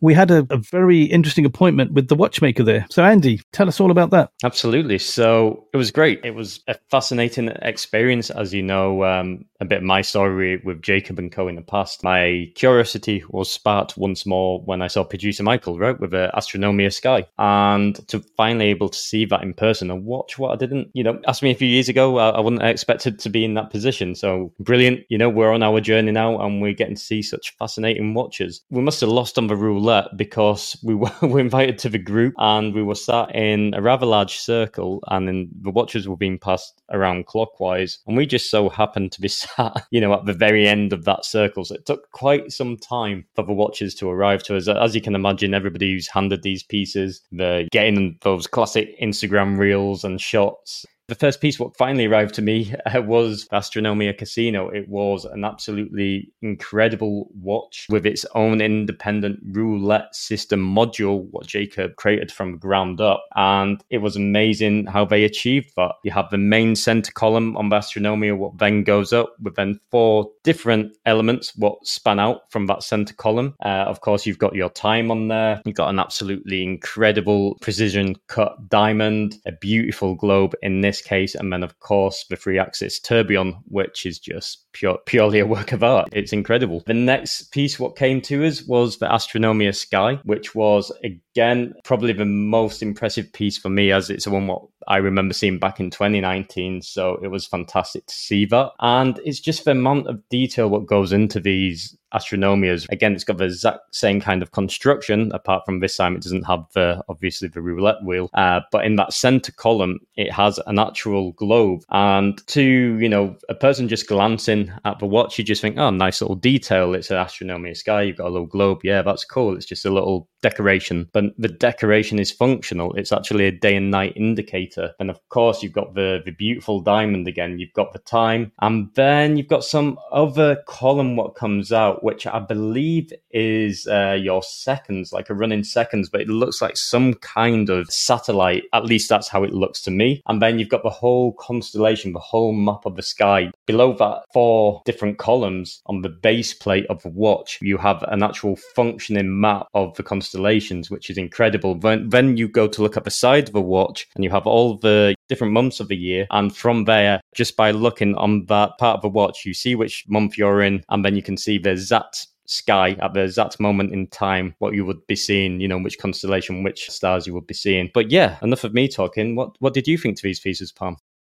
we 0.01 0.13
had 0.13 0.31
a, 0.31 0.45
a, 0.49 0.57
very 0.57 1.03
interesting 1.03 1.45
appointment 1.45 1.93
with 1.93 2.07
the 2.07 2.15
watchmaker 2.15 2.63
there. 2.63 2.85
So, 2.89 3.03
Andy, 3.03 3.41
tell 3.51 3.67
us 3.67 3.79
all 3.79 3.91
about 3.91 4.11
that. 4.11 4.31
Absolutely. 4.43 4.99
So, 4.99 5.65
it 5.73 5.77
was 5.77 5.91
great. 5.91 6.19
It 6.23 6.35
was 6.35 6.59
a 6.67 6.75
fascinating 6.89 7.49
experience. 7.61 8.29
As 8.29 8.53
you 8.53 8.61
know, 8.61 9.03
um, 9.03 9.45
a 9.59 9.65
bit 9.65 9.79
of 9.79 9.83
my 9.83 10.01
story 10.01 10.57
with 10.57 10.81
Jacob 10.81 11.19
and 11.19 11.31
Co. 11.31 11.47
in 11.47 11.55
the 11.55 11.61
past. 11.61 12.03
My 12.03 12.51
curiosity 12.55 13.23
was 13.29 13.51
sparked 13.51 13.97
once 13.97 14.25
more 14.25 14.61
when 14.61 14.81
I 14.81 14.87
saw 14.87 15.03
producer 15.03 15.43
Michael, 15.43 15.79
right, 15.79 15.99
with 15.99 16.11
the 16.11 16.29
Astronomia 16.35 16.93
Sky. 16.93 17.25
And 17.39 17.95
to 18.09 18.19
finally 18.35 18.65
able 18.65 18.89
to 18.89 18.97
see 18.97 19.25
that 19.25 19.41
in 19.41 19.53
person 19.53 19.89
and 19.89 20.05
watch 20.05 20.37
what 20.37 20.51
I 20.51 20.55
didn't, 20.55 20.89
you 20.93 21.03
know, 21.03 21.19
ask 21.27 21.41
me 21.41 21.51
a 21.51 21.55
few 21.55 21.67
years 21.67 21.89
ago, 21.89 22.17
I, 22.17 22.29
I 22.29 22.39
wouldn't 22.39 22.63
expected 22.63 23.19
to 23.19 23.29
be 23.29 23.43
in 23.43 23.55
that 23.55 23.71
position. 23.71 24.15
So, 24.15 24.53
brilliant. 24.59 25.01
You 25.09 25.17
know, 25.17 25.29
we're 25.29 25.51
on 25.51 25.63
our 25.63 25.81
journey 25.81 26.11
now 26.11 26.39
and 26.39 26.61
we're 26.61 26.73
getting 26.73 26.95
to 26.95 27.01
see 27.01 27.21
such 27.21 27.55
fascinating 27.57 28.13
watches. 28.13 28.61
We 28.69 28.81
must 28.81 29.01
have 29.01 29.09
lost 29.09 29.37
on 29.37 29.47
the 29.47 29.55
rule 29.55 29.86
roulette 29.87 30.17
because 30.17 30.77
we 30.83 30.95
were, 30.95 31.11
were 31.21 31.39
invited 31.39 31.77
to 31.79 31.89
the 31.89 31.97
group 31.97 32.33
and 32.37 32.73
we 32.73 32.83
were 32.83 32.95
sat 32.95 33.33
in 33.35 33.73
a 33.73 33.81
rather 33.81 34.05
large 34.05 34.37
circle 34.37 35.03
and 35.07 35.27
then 35.27 35.49
the 35.61 35.71
watches 35.71 36.07
were 36.07 36.17
being 36.17 36.37
passed 36.37 36.81
around 36.91 37.25
clockwise. 37.25 37.99
And 38.07 38.17
we 38.17 38.25
just 38.25 38.49
so 38.49 38.69
happened 38.69 39.11
to 39.13 39.21
be 39.21 39.27
sat 39.37 39.85
you 39.91 40.01
know 40.01 40.13
at 40.13 40.25
the 40.25 40.33
very 40.33 40.67
end 40.67 40.93
of 40.93 41.05
that 41.05 41.25
circle. 41.25 41.65
So 41.65 41.75
it 41.75 41.85
took 41.85 42.11
quite 42.11 42.51
some 42.51 42.77
time 42.77 43.25
for 43.35 43.43
the 43.43 43.53
watches 43.53 43.95
to 43.95 44.09
arrive 44.09 44.43
to 44.43 44.57
us. 44.57 44.67
As 44.67 44.95
you 44.95 45.01
can 45.01 45.15
imagine 45.15 45.53
everybody 45.53 45.91
who's 45.91 46.07
handed 46.07 46.43
these 46.43 46.63
pieces 46.63 47.21
they're 47.31 47.65
getting 47.71 48.17
those 48.21 48.47
classic 48.47 48.99
instagram 48.99 49.57
reels 49.57 50.03
and 50.03 50.19
shots 50.19 50.85
the 51.07 51.15
first 51.15 51.39
piece 51.39 51.57
what 51.57 51.77
finally 51.77 52.05
arrived 52.05 52.35
to 52.35 52.41
me 52.41 52.73
uh, 52.85 53.01
was 53.01 53.47
Astronomia 53.51 54.17
Casino. 54.17 54.69
It 54.69 54.89
was 54.89 55.25
an 55.25 55.45
absolutely 55.45 56.31
incredible 56.41 57.29
watch 57.33 57.87
with 57.89 58.05
its 58.05 58.25
own 58.35 58.59
independent 58.59 59.39
roulette 59.51 60.13
system 60.13 60.59
module, 60.59 61.27
what 61.31 61.47
Jacob 61.47 61.95
created 61.95 62.31
from 62.31 62.57
ground 62.57 62.99
up. 62.99 63.23
And 63.35 63.83
it 63.89 63.99
was 63.99 64.15
amazing 64.15 64.87
how 64.87 65.05
they 65.05 65.23
achieved 65.23 65.71
that. 65.77 65.93
You 66.03 66.11
have 66.11 66.29
the 66.29 66.37
main 66.37 66.75
center 66.75 67.11
column 67.13 67.55
on 67.55 67.69
Astronomia, 67.69 68.37
what 68.37 68.57
then 68.57 68.83
goes 68.83 69.13
up 69.13 69.33
with 69.41 69.55
then 69.55 69.79
four 69.91 70.29
different 70.43 70.97
elements, 71.05 71.55
what 71.55 71.85
span 71.85 72.19
out 72.19 72.51
from 72.51 72.65
that 72.67 72.83
center 72.83 73.13
column. 73.13 73.55
Uh, 73.63 73.85
of 73.87 74.01
course, 74.01 74.25
you've 74.25 74.39
got 74.39 74.55
your 74.55 74.69
time 74.69 75.11
on 75.11 75.27
there. 75.29 75.61
You've 75.65 75.75
got 75.75 75.89
an 75.89 75.99
absolutely 75.99 76.63
incredible 76.63 77.57
precision 77.61 78.15
cut 78.27 78.69
diamond, 78.69 79.37
a 79.45 79.51
beautiful 79.51 80.15
globe 80.15 80.53
in 80.61 80.81
this 80.81 80.96
case, 81.01 81.35
and 81.35 81.51
then 81.51 81.63
of 81.63 81.79
course 81.79 82.25
the 82.29 82.35
three 82.35 82.59
axis 82.59 82.99
tourbillon, 82.99 83.55
which 83.67 84.05
is 84.05 84.19
just 84.19 84.65
pure, 84.77 84.99
purely 85.05 85.39
a 85.39 85.45
work 85.45 85.71
of 85.71 85.83
art. 85.83 86.09
It's 86.11 86.33
incredible. 86.33 86.83
The 86.85 86.93
next 86.93 87.51
piece, 87.51 87.79
what 87.79 87.95
came 87.95 88.21
to 88.21 88.45
us, 88.45 88.63
was 88.63 88.97
the 88.97 89.07
Astronomia 89.07 89.75
Sky, 89.75 90.19
which 90.23 90.53
was 90.53 90.91
again 91.03 91.73
probably 91.83 92.13
the 92.13 92.25
most 92.25 92.81
impressive 92.81 93.31
piece 93.33 93.57
for 93.57 93.69
me, 93.69 93.91
as 93.91 94.09
it's 94.09 94.25
the 94.25 94.31
one 94.31 94.47
what 94.47 94.63
I 94.87 94.97
remember 94.97 95.33
seeing 95.33 95.59
back 95.59 95.79
in 95.79 95.89
2019. 95.89 96.81
So 96.81 97.19
it 97.21 97.27
was 97.27 97.47
fantastic 97.47 98.05
to 98.05 98.13
see 98.13 98.45
that, 98.45 98.71
and 98.79 99.19
it's 99.25 99.39
just 99.39 99.65
the 99.65 99.71
amount 99.71 100.07
of 100.07 100.21
detail 100.29 100.69
what 100.69 100.85
goes 100.85 101.11
into 101.11 101.39
these 101.39 101.97
Astronomias. 102.13 102.87
Again, 102.89 103.13
it's 103.13 103.23
got 103.23 103.37
the 103.37 103.45
exact 103.45 103.93
same 103.93 104.21
kind 104.21 104.41
of 104.41 104.51
construction, 104.51 105.31
apart 105.33 105.65
from 105.65 105.79
this 105.79 105.97
time 105.97 106.15
it 106.15 106.21
doesn't 106.21 106.45
have 106.45 106.65
the 106.73 107.03
obviously 107.09 107.47
the 107.47 107.61
roulette 107.61 108.03
wheel. 108.03 108.29
Uh, 108.33 108.61
but 108.71 108.85
in 108.85 108.95
that 108.95 109.13
center 109.13 109.51
column, 109.51 109.99
it 110.15 110.31
has 110.31 110.59
an 110.67 110.79
actual 110.79 111.33
globe. 111.33 111.81
And 111.89 112.45
to 112.47 112.61
you 112.61 113.09
know 113.09 113.35
a 113.49 113.55
person 113.55 113.87
just 113.87 114.07
glancing 114.07 114.66
at 114.85 114.99
the 114.99 115.05
watch, 115.05 115.37
you 115.37 115.43
just 115.43 115.61
think, 115.61 115.77
oh, 115.77 115.89
nice 115.89 116.21
little 116.21 116.35
detail. 116.35 116.93
It's 116.93 117.11
an 117.11 117.17
Astronomia 117.17 117.75
sky. 117.75 118.03
You've 118.03 118.17
got 118.17 118.27
a 118.27 118.29
little 118.29 118.47
globe. 118.47 118.81
Yeah, 118.83 119.01
that's 119.01 119.25
cool. 119.25 119.55
It's 119.55 119.65
just 119.65 119.85
a 119.85 119.89
little 119.89 120.29
decoration, 120.41 121.09
but 121.13 121.25
the 121.37 121.47
decoration 121.47 122.19
is 122.19 122.31
functional. 122.31 122.93
It's 122.93 123.11
actually 123.11 123.45
a 123.45 123.51
day 123.51 123.75
and 123.75 123.91
night 123.91 124.13
indicator. 124.15 124.93
And 124.99 125.09
of 125.09 125.19
course, 125.29 125.63
you've 125.63 125.73
got 125.73 125.95
the, 125.95 126.21
the 126.23 126.31
beautiful 126.31 126.81
diamond 126.81 127.27
again. 127.27 127.59
You've 127.59 127.73
got 127.73 127.93
the 127.93 127.99
time, 127.99 128.51
and 128.59 128.89
then 128.95 129.37
you've 129.37 129.47
got 129.47 129.63
some 129.63 129.97
other 130.11 130.57
column 130.67 131.15
what 131.15 131.35
comes 131.35 131.71
out, 131.71 132.03
which 132.03 132.27
I 132.27 132.39
believe 132.39 133.11
is 133.31 133.87
uh, 133.87 134.17
your 134.19 134.43
seconds, 134.43 135.13
like 135.13 135.29
a 135.29 135.35
running 135.35 135.63
seconds, 135.63 136.09
but 136.09 136.21
it 136.21 136.29
looks 136.29 136.61
like 136.61 136.77
some 136.77 137.13
kind 137.15 137.69
of 137.69 137.91
satellite. 137.91 138.63
At 138.73 138.85
least 138.85 139.09
that's 139.09 139.27
how 139.27 139.43
it 139.43 139.53
looks 139.53 139.81
to 139.83 139.91
me. 139.91 140.21
And 140.27 140.41
then 140.41 140.59
you've 140.59 140.69
got 140.69 140.83
the 140.83 140.89
whole 140.89 141.33
constellation, 141.33 142.13
the 142.13 142.19
whole 142.19 142.53
map 142.53 142.85
of 142.85 142.95
the 142.95 143.03
sky. 143.03 143.51
Below 143.65 143.93
that, 143.93 144.23
four 144.33 144.81
different 144.85 145.17
columns 145.17 145.81
on 145.85 146.01
the 146.01 146.09
base 146.09 146.53
plate 146.53 146.85
of 146.89 147.01
the 147.01 147.09
watch, 147.09 147.59
you 147.61 147.77
have 147.77 148.03
an 148.03 148.23
actual 148.23 148.55
functioning 148.75 149.39
map 149.39 149.67
of 149.73 149.95
the 149.95 150.03
constellations, 150.37 150.91
which 150.91 151.09
is 151.09 151.17
incredible. 151.17 151.75
Then, 151.75 152.09
then 152.09 152.37
you 152.37 152.47
go 152.47 152.67
to 152.67 152.81
look 152.81 152.97
at 152.97 153.03
the 153.03 153.11
side 153.11 153.47
of 153.47 153.53
the 153.53 153.61
watch 153.61 154.07
and 154.15 154.23
you 154.23 154.29
have 154.29 154.45
all 154.45 154.77
the 154.77 155.15
different 155.29 155.53
months 155.53 155.79
of 155.79 155.87
the 155.87 155.97
year. 155.97 156.27
And 156.31 156.55
from 156.55 156.85
there, 156.85 157.19
just 157.35 157.57
by 157.57 157.71
looking 157.71 158.15
on 158.15 158.45
that 158.45 158.77
part 158.77 158.97
of 158.97 159.01
the 159.01 159.09
watch, 159.09 159.45
you 159.45 159.53
see 159.53 159.75
which 159.75 160.05
month 160.07 160.37
you're 160.37 160.61
in, 160.61 160.83
and 160.89 161.03
then 161.03 161.15
you 161.15 161.23
can 161.23 161.37
see 161.37 161.57
the 161.57 161.71
exact 161.71 162.27
sky 162.45 162.95
at 163.01 163.13
the 163.13 163.23
exact 163.23 163.59
moment 163.59 163.91
in 163.91 164.07
time 164.07 164.55
what 164.59 164.73
you 164.73 164.85
would 164.85 165.05
be 165.05 165.17
seeing 165.17 165.59
you 165.59 165.67
know 165.67 165.77
which 165.77 165.99
constellation 165.99 166.63
which 166.63 166.89
stars 166.89 167.27
you 167.27 167.33
would 167.33 167.45
be 167.45 167.53
seeing 167.53 167.91
but 167.93 168.09
yeah 168.09 168.37
enough 168.41 168.63
of 168.63 168.73
me 168.73 168.87
talking 168.87 169.35
what 169.35 169.53
what 169.59 169.73
did 169.73 169.85
you 169.85 169.97
think 169.97 170.15
to 170.15 170.23
these 170.23 170.39
pieces 170.39 170.71
Parm 170.71 170.95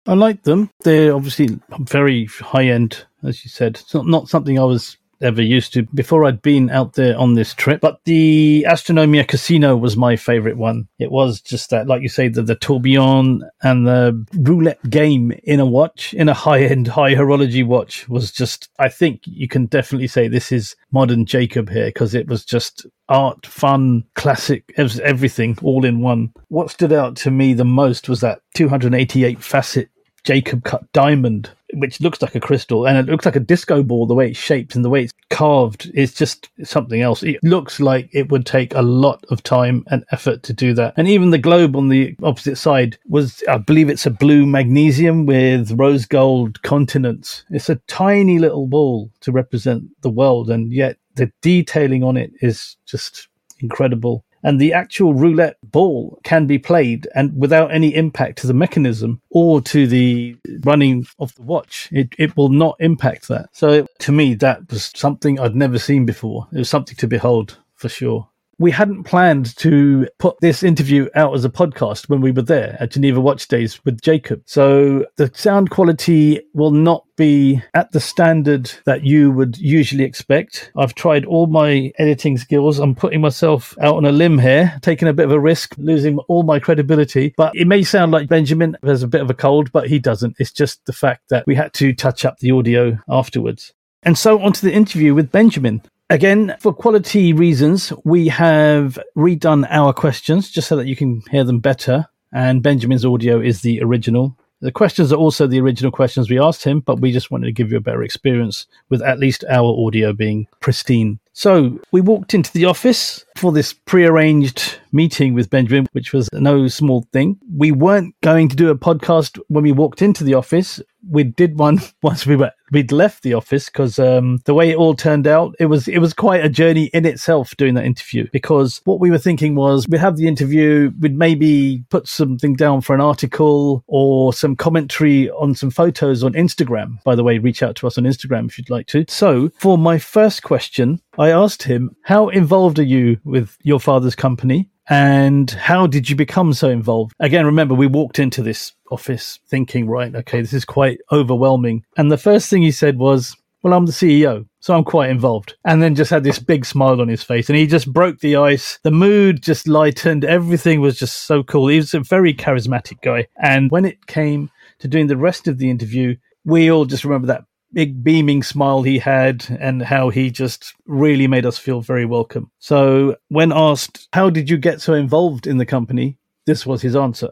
I 0.06 0.12
like 0.14 0.42
them. 0.42 0.70
They're 0.84 1.14
obviously 1.14 1.58
very 1.80 2.26
high 2.26 2.66
end, 2.68 3.04
as 3.22 3.44
you 3.44 3.50
said. 3.50 3.76
It's 3.76 3.92
not, 3.92 4.06
not 4.06 4.28
something 4.28 4.58
I 4.58 4.64
was 4.64 4.96
ever 5.20 5.42
used 5.42 5.72
to 5.74 5.82
before 5.94 6.24
I'd 6.24 6.42
been 6.42 6.70
out 6.70 6.94
there 6.94 7.18
on 7.18 7.34
this 7.34 7.54
trip. 7.54 7.80
But 7.80 8.00
the 8.04 8.66
Astronomia 8.68 9.26
Casino 9.26 9.76
was 9.76 9.96
my 9.96 10.16
favorite 10.16 10.56
one. 10.56 10.88
It 10.98 11.10
was 11.10 11.40
just 11.40 11.70
that, 11.70 11.86
like 11.86 12.02
you 12.02 12.08
say, 12.08 12.28
the, 12.28 12.42
the 12.42 12.54
tourbillon 12.54 13.48
and 13.62 13.86
the 13.86 14.26
roulette 14.34 14.88
game 14.88 15.32
in 15.44 15.60
a 15.60 15.66
watch, 15.66 16.14
in 16.14 16.28
a 16.28 16.34
high 16.34 16.62
end, 16.62 16.88
high 16.98 17.14
horology 17.14 17.66
watch 17.66 18.08
was 18.08 18.32
just, 18.32 18.68
I 18.78 18.88
think 18.88 19.22
you 19.24 19.48
can 19.48 19.66
definitely 19.66 20.08
say 20.08 20.28
this 20.28 20.52
is 20.52 20.76
modern 20.92 21.26
Jacob 21.26 21.70
here 21.70 21.86
because 21.86 22.14
it 22.14 22.28
was 22.28 22.44
just 22.44 22.86
art, 23.08 23.46
fun, 23.46 24.04
classic, 24.14 24.72
everything 24.76 25.58
all 25.62 25.84
in 25.84 26.00
one. 26.00 26.32
What 26.48 26.70
stood 26.70 26.92
out 26.92 27.16
to 27.16 27.30
me 27.30 27.54
the 27.54 27.64
most 27.64 28.08
was 28.08 28.20
that 28.20 28.40
288 28.54 29.42
facet 29.42 29.90
Jacob 30.28 30.62
cut 30.62 30.92
diamond, 30.92 31.48
which 31.72 32.02
looks 32.02 32.20
like 32.20 32.34
a 32.34 32.40
crystal 32.40 32.86
and 32.86 32.98
it 32.98 33.10
looks 33.10 33.24
like 33.24 33.34
a 33.34 33.40
disco 33.40 33.82
ball 33.82 34.04
the 34.04 34.12
way 34.12 34.28
it's 34.28 34.38
shaped 34.38 34.74
and 34.74 34.84
the 34.84 34.90
way 34.90 35.04
it's 35.04 35.12
carved 35.30 35.90
is 35.94 36.12
just 36.12 36.50
something 36.62 37.00
else. 37.00 37.22
It 37.22 37.42
looks 37.42 37.80
like 37.80 38.10
it 38.12 38.30
would 38.30 38.44
take 38.44 38.74
a 38.74 38.82
lot 38.82 39.24
of 39.30 39.42
time 39.42 39.86
and 39.90 40.04
effort 40.12 40.42
to 40.42 40.52
do 40.52 40.74
that. 40.74 40.92
And 40.98 41.08
even 41.08 41.30
the 41.30 41.38
globe 41.38 41.74
on 41.76 41.88
the 41.88 42.14
opposite 42.22 42.56
side 42.56 42.98
was, 43.08 43.42
I 43.48 43.56
believe 43.56 43.88
it's 43.88 44.04
a 44.04 44.10
blue 44.10 44.44
magnesium 44.44 45.24
with 45.24 45.72
rose 45.72 46.04
gold 46.04 46.60
continents. 46.60 47.46
It's 47.48 47.70
a 47.70 47.80
tiny 47.86 48.38
little 48.38 48.66
ball 48.66 49.10
to 49.20 49.32
represent 49.32 49.84
the 50.02 50.10
world 50.10 50.50
and 50.50 50.74
yet 50.74 50.98
the 51.14 51.32
detailing 51.40 52.04
on 52.04 52.18
it 52.18 52.32
is 52.42 52.76
just 52.84 53.28
incredible 53.60 54.26
and 54.42 54.60
the 54.60 54.72
actual 54.72 55.14
roulette 55.14 55.56
ball 55.62 56.18
can 56.24 56.46
be 56.46 56.58
played 56.58 57.08
and 57.14 57.36
without 57.36 57.72
any 57.72 57.94
impact 57.94 58.38
to 58.38 58.46
the 58.46 58.54
mechanism 58.54 59.20
or 59.30 59.60
to 59.62 59.86
the 59.86 60.36
running 60.60 61.06
of 61.18 61.34
the 61.34 61.42
watch. 61.42 61.88
It, 61.92 62.14
it 62.18 62.36
will 62.36 62.48
not 62.50 62.76
impact 62.80 63.28
that. 63.28 63.48
So 63.52 63.86
to 64.00 64.12
me, 64.12 64.34
that 64.34 64.70
was 64.70 64.92
something 64.94 65.38
I'd 65.38 65.56
never 65.56 65.78
seen 65.78 66.06
before. 66.06 66.48
It 66.52 66.58
was 66.58 66.70
something 66.70 66.96
to 66.96 67.06
behold 67.06 67.58
for 67.74 67.88
sure 67.88 68.28
we 68.58 68.70
hadn't 68.70 69.04
planned 69.04 69.56
to 69.56 70.08
put 70.18 70.36
this 70.40 70.62
interview 70.62 71.08
out 71.14 71.34
as 71.34 71.44
a 71.44 71.50
podcast 71.50 72.08
when 72.08 72.20
we 72.20 72.32
were 72.32 72.42
there 72.42 72.76
at 72.80 72.90
Geneva 72.90 73.20
Watch 73.20 73.46
Days 73.46 73.84
with 73.84 74.00
Jacob. 74.00 74.42
So 74.46 75.06
the 75.16 75.30
sound 75.34 75.70
quality 75.70 76.40
will 76.54 76.72
not 76.72 77.04
be 77.16 77.62
at 77.74 77.92
the 77.92 78.00
standard 78.00 78.70
that 78.84 79.04
you 79.04 79.30
would 79.30 79.56
usually 79.58 80.04
expect. 80.04 80.72
I've 80.76 80.94
tried 80.94 81.24
all 81.24 81.46
my 81.46 81.92
editing 81.98 82.36
skills. 82.36 82.78
I'm 82.78 82.94
putting 82.94 83.20
myself 83.20 83.76
out 83.80 83.96
on 83.96 84.04
a 84.04 84.12
limb 84.12 84.38
here, 84.38 84.76
taking 84.82 85.08
a 85.08 85.12
bit 85.12 85.26
of 85.26 85.32
a 85.32 85.40
risk, 85.40 85.74
losing 85.78 86.18
all 86.28 86.42
my 86.42 86.58
credibility. 86.58 87.34
But 87.36 87.54
it 87.54 87.66
may 87.66 87.82
sound 87.82 88.12
like 88.12 88.28
Benjamin 88.28 88.76
has 88.82 89.02
a 89.02 89.08
bit 89.08 89.20
of 89.20 89.30
a 89.30 89.34
cold, 89.34 89.70
but 89.72 89.88
he 89.88 89.98
doesn't. 89.98 90.36
It's 90.38 90.52
just 90.52 90.84
the 90.86 90.92
fact 90.92 91.28
that 91.30 91.46
we 91.46 91.54
had 91.54 91.72
to 91.74 91.92
touch 91.92 92.24
up 92.24 92.38
the 92.38 92.50
audio 92.50 92.98
afterwards. 93.08 93.72
And 94.02 94.16
so 94.16 94.40
on 94.40 94.52
to 94.52 94.62
the 94.64 94.72
interview 94.72 95.14
with 95.14 95.30
Benjamin. 95.30 95.82
Again, 96.10 96.56
for 96.58 96.72
quality 96.72 97.34
reasons, 97.34 97.92
we 98.02 98.28
have 98.28 98.98
redone 99.14 99.66
our 99.68 99.92
questions 99.92 100.50
just 100.50 100.66
so 100.66 100.76
that 100.76 100.86
you 100.86 100.96
can 100.96 101.22
hear 101.30 101.44
them 101.44 101.60
better. 101.60 102.06
And 102.32 102.62
Benjamin's 102.62 103.04
audio 103.04 103.38
is 103.38 103.60
the 103.60 103.82
original. 103.82 104.34
The 104.60 104.72
questions 104.72 105.12
are 105.12 105.16
also 105.16 105.46
the 105.46 105.60
original 105.60 105.92
questions 105.92 106.30
we 106.30 106.40
asked 106.40 106.64
him, 106.64 106.80
but 106.80 106.98
we 106.98 107.12
just 107.12 107.30
wanted 107.30 107.46
to 107.46 107.52
give 107.52 107.70
you 107.70 107.76
a 107.76 107.82
better 107.82 108.02
experience 108.02 108.66
with 108.88 109.02
at 109.02 109.18
least 109.18 109.44
our 109.50 109.86
audio 109.86 110.14
being 110.14 110.48
pristine. 110.60 111.20
So 111.32 111.78
we 111.92 112.00
walked 112.00 112.34
into 112.34 112.52
the 112.52 112.64
office 112.64 113.24
for 113.36 113.52
this 113.52 113.72
prearranged 113.72 114.80
meeting 114.90 115.34
with 115.34 115.50
Benjamin, 115.50 115.86
which 115.92 116.12
was 116.12 116.28
no 116.32 116.66
small 116.66 117.02
thing. 117.12 117.38
We 117.54 117.70
weren't 117.70 118.20
going 118.22 118.48
to 118.48 118.56
do 118.56 118.70
a 118.70 118.76
podcast 118.76 119.38
when 119.46 119.62
we 119.62 119.70
walked 119.70 120.02
into 120.02 120.24
the 120.24 120.34
office. 120.34 120.80
We 121.08 121.24
did 121.24 121.58
one 121.58 121.80
once 122.02 122.26
we 122.26 122.36
were 122.36 122.52
we'd 122.70 122.92
left 122.92 123.22
the 123.22 123.34
office 123.34 123.66
because 123.66 123.98
um, 123.98 124.38
the 124.44 124.54
way 124.54 124.70
it 124.70 124.76
all 124.76 124.94
turned 124.94 125.26
out, 125.26 125.54
it 125.58 125.66
was 125.66 125.88
it 125.88 125.98
was 125.98 126.12
quite 126.12 126.44
a 126.44 126.48
journey 126.48 126.90
in 126.92 127.06
itself 127.06 127.56
doing 127.56 127.74
that 127.74 127.84
interview. 127.84 128.26
Because 128.32 128.80
what 128.84 129.00
we 129.00 129.10
were 129.10 129.18
thinking 129.18 129.54
was 129.54 129.86
we'd 129.88 129.98
have 129.98 130.16
the 130.16 130.28
interview, 130.28 130.90
we'd 131.00 131.16
maybe 131.16 131.84
put 131.90 132.08
something 132.08 132.54
down 132.54 132.80
for 132.80 132.94
an 132.94 133.00
article 133.00 133.84
or 133.86 134.32
some 134.32 134.56
commentary 134.56 135.30
on 135.30 135.54
some 135.54 135.70
photos 135.70 136.22
on 136.22 136.32
Instagram. 136.32 137.02
By 137.04 137.14
the 137.14 137.24
way, 137.24 137.38
reach 137.38 137.62
out 137.62 137.76
to 137.76 137.86
us 137.86 137.98
on 137.98 138.04
Instagram 138.04 138.48
if 138.48 138.58
you'd 138.58 138.70
like 138.70 138.86
to. 138.88 139.04
So 139.08 139.50
for 139.58 139.78
my 139.78 139.98
first 139.98 140.42
question, 140.42 141.00
I 141.18 141.30
asked 141.30 141.62
him, 141.62 141.94
How 142.02 142.28
involved 142.28 142.78
are 142.78 142.84
you 142.84 143.18
with 143.24 143.56
your 143.62 143.80
father's 143.80 144.14
company? 144.14 144.70
And 144.88 145.50
how 145.50 145.86
did 145.86 146.08
you 146.08 146.16
become 146.16 146.52
so 146.52 146.68
involved? 146.68 147.12
Again, 147.20 147.46
remember, 147.46 147.74
we 147.74 147.86
walked 147.86 148.18
into 148.18 148.42
this 148.42 148.72
office 148.90 149.38
thinking, 149.48 149.86
right, 149.86 150.14
okay, 150.14 150.40
this 150.40 150.52
is 150.52 150.64
quite 150.64 151.00
overwhelming. 151.12 151.84
And 151.96 152.10
the 152.10 152.16
first 152.16 152.48
thing 152.48 152.62
he 152.62 152.70
said 152.70 152.98
was, 152.98 153.36
well, 153.62 153.74
I'm 153.74 153.86
the 153.86 153.92
CEO, 153.92 154.46
so 154.60 154.74
I'm 154.74 154.84
quite 154.84 155.10
involved. 155.10 155.56
And 155.64 155.82
then 155.82 155.94
just 155.94 156.10
had 156.10 156.24
this 156.24 156.38
big 156.38 156.64
smile 156.64 157.00
on 157.00 157.08
his 157.08 157.22
face 157.22 157.48
and 157.48 157.58
he 157.58 157.66
just 157.66 157.92
broke 157.92 158.20
the 158.20 158.36
ice. 158.36 158.78
The 158.82 158.90
mood 158.90 159.42
just 159.42 159.66
lightened. 159.66 160.24
Everything 160.24 160.80
was 160.80 160.98
just 160.98 161.24
so 161.24 161.42
cool. 161.42 161.68
He 161.68 161.76
was 161.76 161.92
a 161.92 162.00
very 162.00 162.32
charismatic 162.32 163.00
guy. 163.02 163.26
And 163.42 163.70
when 163.70 163.84
it 163.84 164.06
came 164.06 164.50
to 164.78 164.88
doing 164.88 165.08
the 165.08 165.16
rest 165.16 165.48
of 165.48 165.58
the 165.58 165.70
interview, 165.70 166.16
we 166.44 166.70
all 166.70 166.84
just 166.84 167.04
remember 167.04 167.26
that 167.26 167.44
big 167.72 168.02
beaming 168.02 168.42
smile 168.42 168.82
he 168.82 168.98
had 168.98 169.44
and 169.60 169.82
how 169.82 170.08
he 170.08 170.30
just 170.30 170.74
really 170.86 171.26
made 171.26 171.46
us 171.46 171.58
feel 171.58 171.80
very 171.80 172.04
welcome. 172.06 172.50
So, 172.58 173.16
when 173.28 173.52
asked, 173.52 174.08
How 174.12 174.30
did 174.30 174.48
you 174.48 174.56
get 174.56 174.80
so 174.80 174.94
involved 174.94 175.46
in 175.46 175.58
the 175.58 175.66
company? 175.66 176.18
this 176.46 176.64
was 176.64 176.80
his 176.80 176.96
answer. 176.96 177.30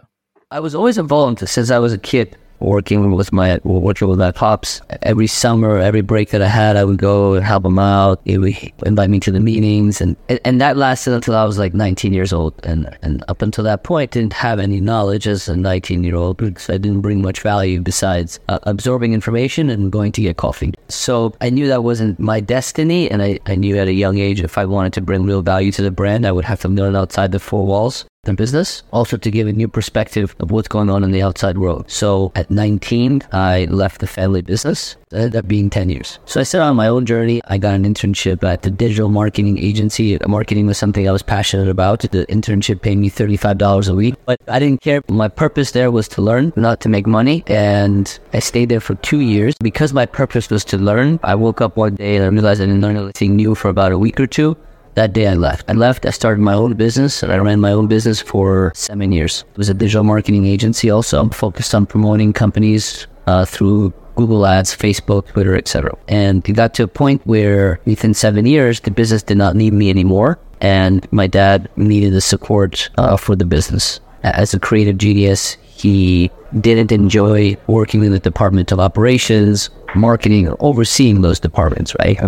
I 0.50 0.60
was 0.60 0.74
always 0.74 0.98
involved 0.98 1.48
since 1.48 1.70
I 1.70 1.78
was 1.78 1.94
a 1.94 1.98
kid 1.98 2.36
working 2.60 3.12
with 3.12 3.32
my 3.32 3.60
working 3.64 4.08
with 4.08 4.18
my 4.18 4.32
pops. 4.32 4.80
Every 5.02 5.26
summer, 5.26 5.78
every 5.78 6.00
break 6.00 6.30
that 6.30 6.42
I 6.42 6.48
had, 6.48 6.76
I 6.76 6.84
would 6.84 6.98
go 6.98 7.34
and 7.34 7.44
help 7.44 7.64
him 7.64 7.78
out. 7.78 8.20
He 8.24 8.38
would 8.38 8.56
invite 8.84 9.10
me 9.10 9.20
to 9.20 9.30
the 9.30 9.40
meetings, 9.40 10.00
and 10.00 10.16
and 10.44 10.60
that 10.60 10.76
lasted 10.76 11.12
until 11.14 11.34
I 11.36 11.44
was 11.44 11.58
like 11.58 11.74
19 11.74 12.12
years 12.12 12.32
old. 12.32 12.54
And 12.64 12.96
and 13.02 13.24
up 13.28 13.42
until 13.42 13.64
that 13.64 13.84
point, 13.84 14.10
didn't 14.10 14.32
have 14.32 14.58
any 14.58 14.80
knowledge 14.80 15.26
as 15.26 15.48
a 15.48 15.56
19 15.56 16.04
year 16.04 16.16
old 16.16 16.36
because 16.38 16.70
I 16.70 16.78
didn't 16.78 17.00
bring 17.00 17.22
much 17.22 17.40
value 17.40 17.80
besides 17.80 18.40
uh, 18.48 18.58
absorbing 18.64 19.12
information 19.12 19.70
and 19.70 19.92
going 19.92 20.12
to 20.12 20.22
get 20.22 20.36
coffee. 20.36 20.72
So 20.88 21.34
I 21.40 21.50
knew 21.50 21.68
that 21.68 21.84
wasn't 21.84 22.18
my 22.18 22.40
destiny, 22.40 23.10
and 23.10 23.22
I, 23.22 23.38
I 23.46 23.54
knew 23.54 23.76
at 23.78 23.88
a 23.88 23.92
young 23.92 24.18
age 24.18 24.40
if 24.40 24.58
I 24.58 24.64
wanted 24.64 24.92
to 24.94 25.00
bring 25.00 25.24
real 25.24 25.42
value 25.42 25.72
to 25.72 25.82
the 25.82 25.90
brand, 25.90 26.26
I 26.26 26.32
would 26.32 26.44
have 26.44 26.60
to 26.60 26.68
learn 26.68 26.96
outside 26.96 27.32
the 27.32 27.38
four 27.38 27.66
walls 27.66 28.06
in 28.28 28.34
business, 28.36 28.82
also 28.92 29.16
to 29.16 29.30
give 29.30 29.46
a 29.46 29.52
new 29.52 29.68
perspective 29.68 30.34
of 30.40 30.50
what's 30.50 30.68
going 30.68 30.90
on 30.90 31.04
in 31.04 31.10
the 31.10 31.22
outside 31.22 31.58
world. 31.58 31.90
So 31.90 32.32
at 32.34 32.50
19, 32.50 33.22
I 33.32 33.66
left 33.66 34.00
the 34.00 34.06
family 34.06 34.42
business. 34.42 34.96
It 35.12 35.16
ended 35.16 35.36
up 35.36 35.48
being 35.48 35.70
10 35.70 35.88
years. 35.90 36.18
So 36.24 36.40
I 36.40 36.42
set 36.42 36.60
on 36.60 36.76
my 36.76 36.88
own 36.88 37.06
journey. 37.06 37.40
I 37.46 37.58
got 37.58 37.74
an 37.74 37.84
internship 37.84 38.42
at 38.42 38.62
the 38.62 38.70
digital 38.70 39.08
marketing 39.08 39.58
agency. 39.58 40.18
Marketing 40.26 40.66
was 40.66 40.78
something 40.78 41.08
I 41.08 41.12
was 41.12 41.22
passionate 41.22 41.68
about. 41.68 42.00
The 42.00 42.26
internship 42.26 42.82
paid 42.82 42.98
me 42.98 43.10
$35 43.10 43.88
a 43.88 43.94
week, 43.94 44.14
but 44.24 44.40
I 44.48 44.58
didn't 44.58 44.80
care. 44.82 45.02
My 45.08 45.28
purpose 45.28 45.70
there 45.70 45.90
was 45.90 46.08
to 46.08 46.22
learn, 46.22 46.52
not 46.56 46.80
to 46.80 46.88
make 46.88 47.06
money. 47.06 47.44
And 47.46 48.18
I 48.32 48.40
stayed 48.40 48.68
there 48.68 48.80
for 48.80 48.94
two 48.96 49.20
years. 49.20 49.54
Because 49.60 49.92
my 49.92 50.06
purpose 50.06 50.50
was 50.50 50.64
to 50.66 50.78
learn, 50.78 51.20
I 51.22 51.34
woke 51.34 51.60
up 51.60 51.76
one 51.76 51.94
day 51.94 52.16
and 52.16 52.24
I 52.24 52.28
realized 52.28 52.60
I 52.60 52.66
didn't 52.66 52.80
learn 52.80 52.96
anything 52.96 53.36
new 53.36 53.54
for 53.54 53.68
about 53.68 53.92
a 53.92 53.98
week 53.98 54.18
or 54.18 54.26
two 54.26 54.56
that 54.96 55.12
day 55.12 55.28
I 55.28 55.34
left. 55.34 55.64
I 55.68 55.74
left, 55.74 56.04
I 56.06 56.10
started 56.10 56.40
my 56.40 56.54
own 56.54 56.74
business, 56.74 57.22
and 57.22 57.30
I 57.32 57.36
ran 57.36 57.60
my 57.60 57.70
own 57.72 57.86
business 57.86 58.20
for 58.20 58.72
seven 58.74 59.12
years. 59.12 59.44
It 59.52 59.58
was 59.58 59.68
a 59.68 59.74
digital 59.74 60.04
marketing 60.04 60.46
agency 60.46 60.90
also. 60.90 61.28
Focused 61.28 61.74
on 61.74 61.86
promoting 61.86 62.32
companies 62.32 63.06
uh, 63.26 63.44
through 63.44 63.92
Google 64.16 64.46
Ads, 64.46 64.74
Facebook, 64.74 65.28
Twitter, 65.28 65.54
etc. 65.54 65.96
And 66.08 66.46
it 66.48 66.52
got 66.52 66.72
to 66.74 66.82
a 66.82 66.88
point 66.88 67.20
where 67.26 67.78
within 67.84 68.14
seven 68.14 68.46
years, 68.46 68.80
the 68.80 68.90
business 68.90 69.22
did 69.22 69.36
not 69.36 69.54
need 69.54 69.72
me 69.72 69.90
anymore. 69.90 70.38
and 70.60 71.06
my 71.12 71.26
dad 71.26 71.68
needed 71.76 72.12
the 72.14 72.20
support 72.20 72.88
uh, 72.96 73.16
for 73.16 73.36
the 73.36 73.44
business. 73.44 74.00
As 74.22 74.54
a 74.54 74.58
creative 74.58 74.96
genius, 74.96 75.56
he 75.62 76.30
didn't 76.60 76.90
enjoy 76.90 77.56
working 77.66 78.02
in 78.02 78.12
the 78.12 78.18
department 78.18 78.72
of 78.72 78.80
operations, 78.80 79.68
marketing, 79.94 80.48
or 80.48 80.56
overseeing 80.60 81.20
those 81.20 81.38
departments, 81.38 81.94
right? 81.98 82.18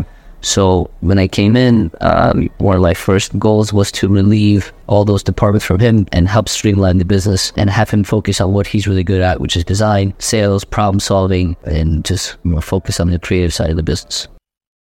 So 0.41 0.91
when 1.01 1.19
I 1.19 1.27
came 1.27 1.57
in, 1.57 1.91
um, 2.01 2.49
one 2.59 2.77
of 2.77 2.83
my 2.83 2.95
first 2.95 3.39
goals 3.39 3.73
was 3.73 3.91
to 3.93 4.09
relieve 4.09 4.73
all 4.87 5.05
those 5.05 5.23
departments 5.23 5.65
from 5.65 5.81
him 5.81 6.07
and 6.13 6.29
help 6.29 6.49
streamline 6.49 6.99
the 6.99 7.05
business 7.05 7.53
and 7.57 7.69
have 7.69 7.91
him 7.91 8.05
focus 8.05 8.41
on 8.41 8.53
what 8.53 8.67
he's 8.67 8.87
really 8.87 9.05
good 9.05 9.21
at, 9.21 9.41
which 9.41 9.57
is 9.57 9.65
design, 9.65 10.15
sales, 10.19 10.65
problem 10.65 11.01
solving, 11.01 11.57
and 11.65 12.05
just 12.05 12.37
focus 12.61 13.01
on 13.01 13.11
the 13.11 13.19
creative 13.19 13.53
side 13.53 13.71
of 13.71 13.77
the 13.77 13.83
business. 13.83 14.29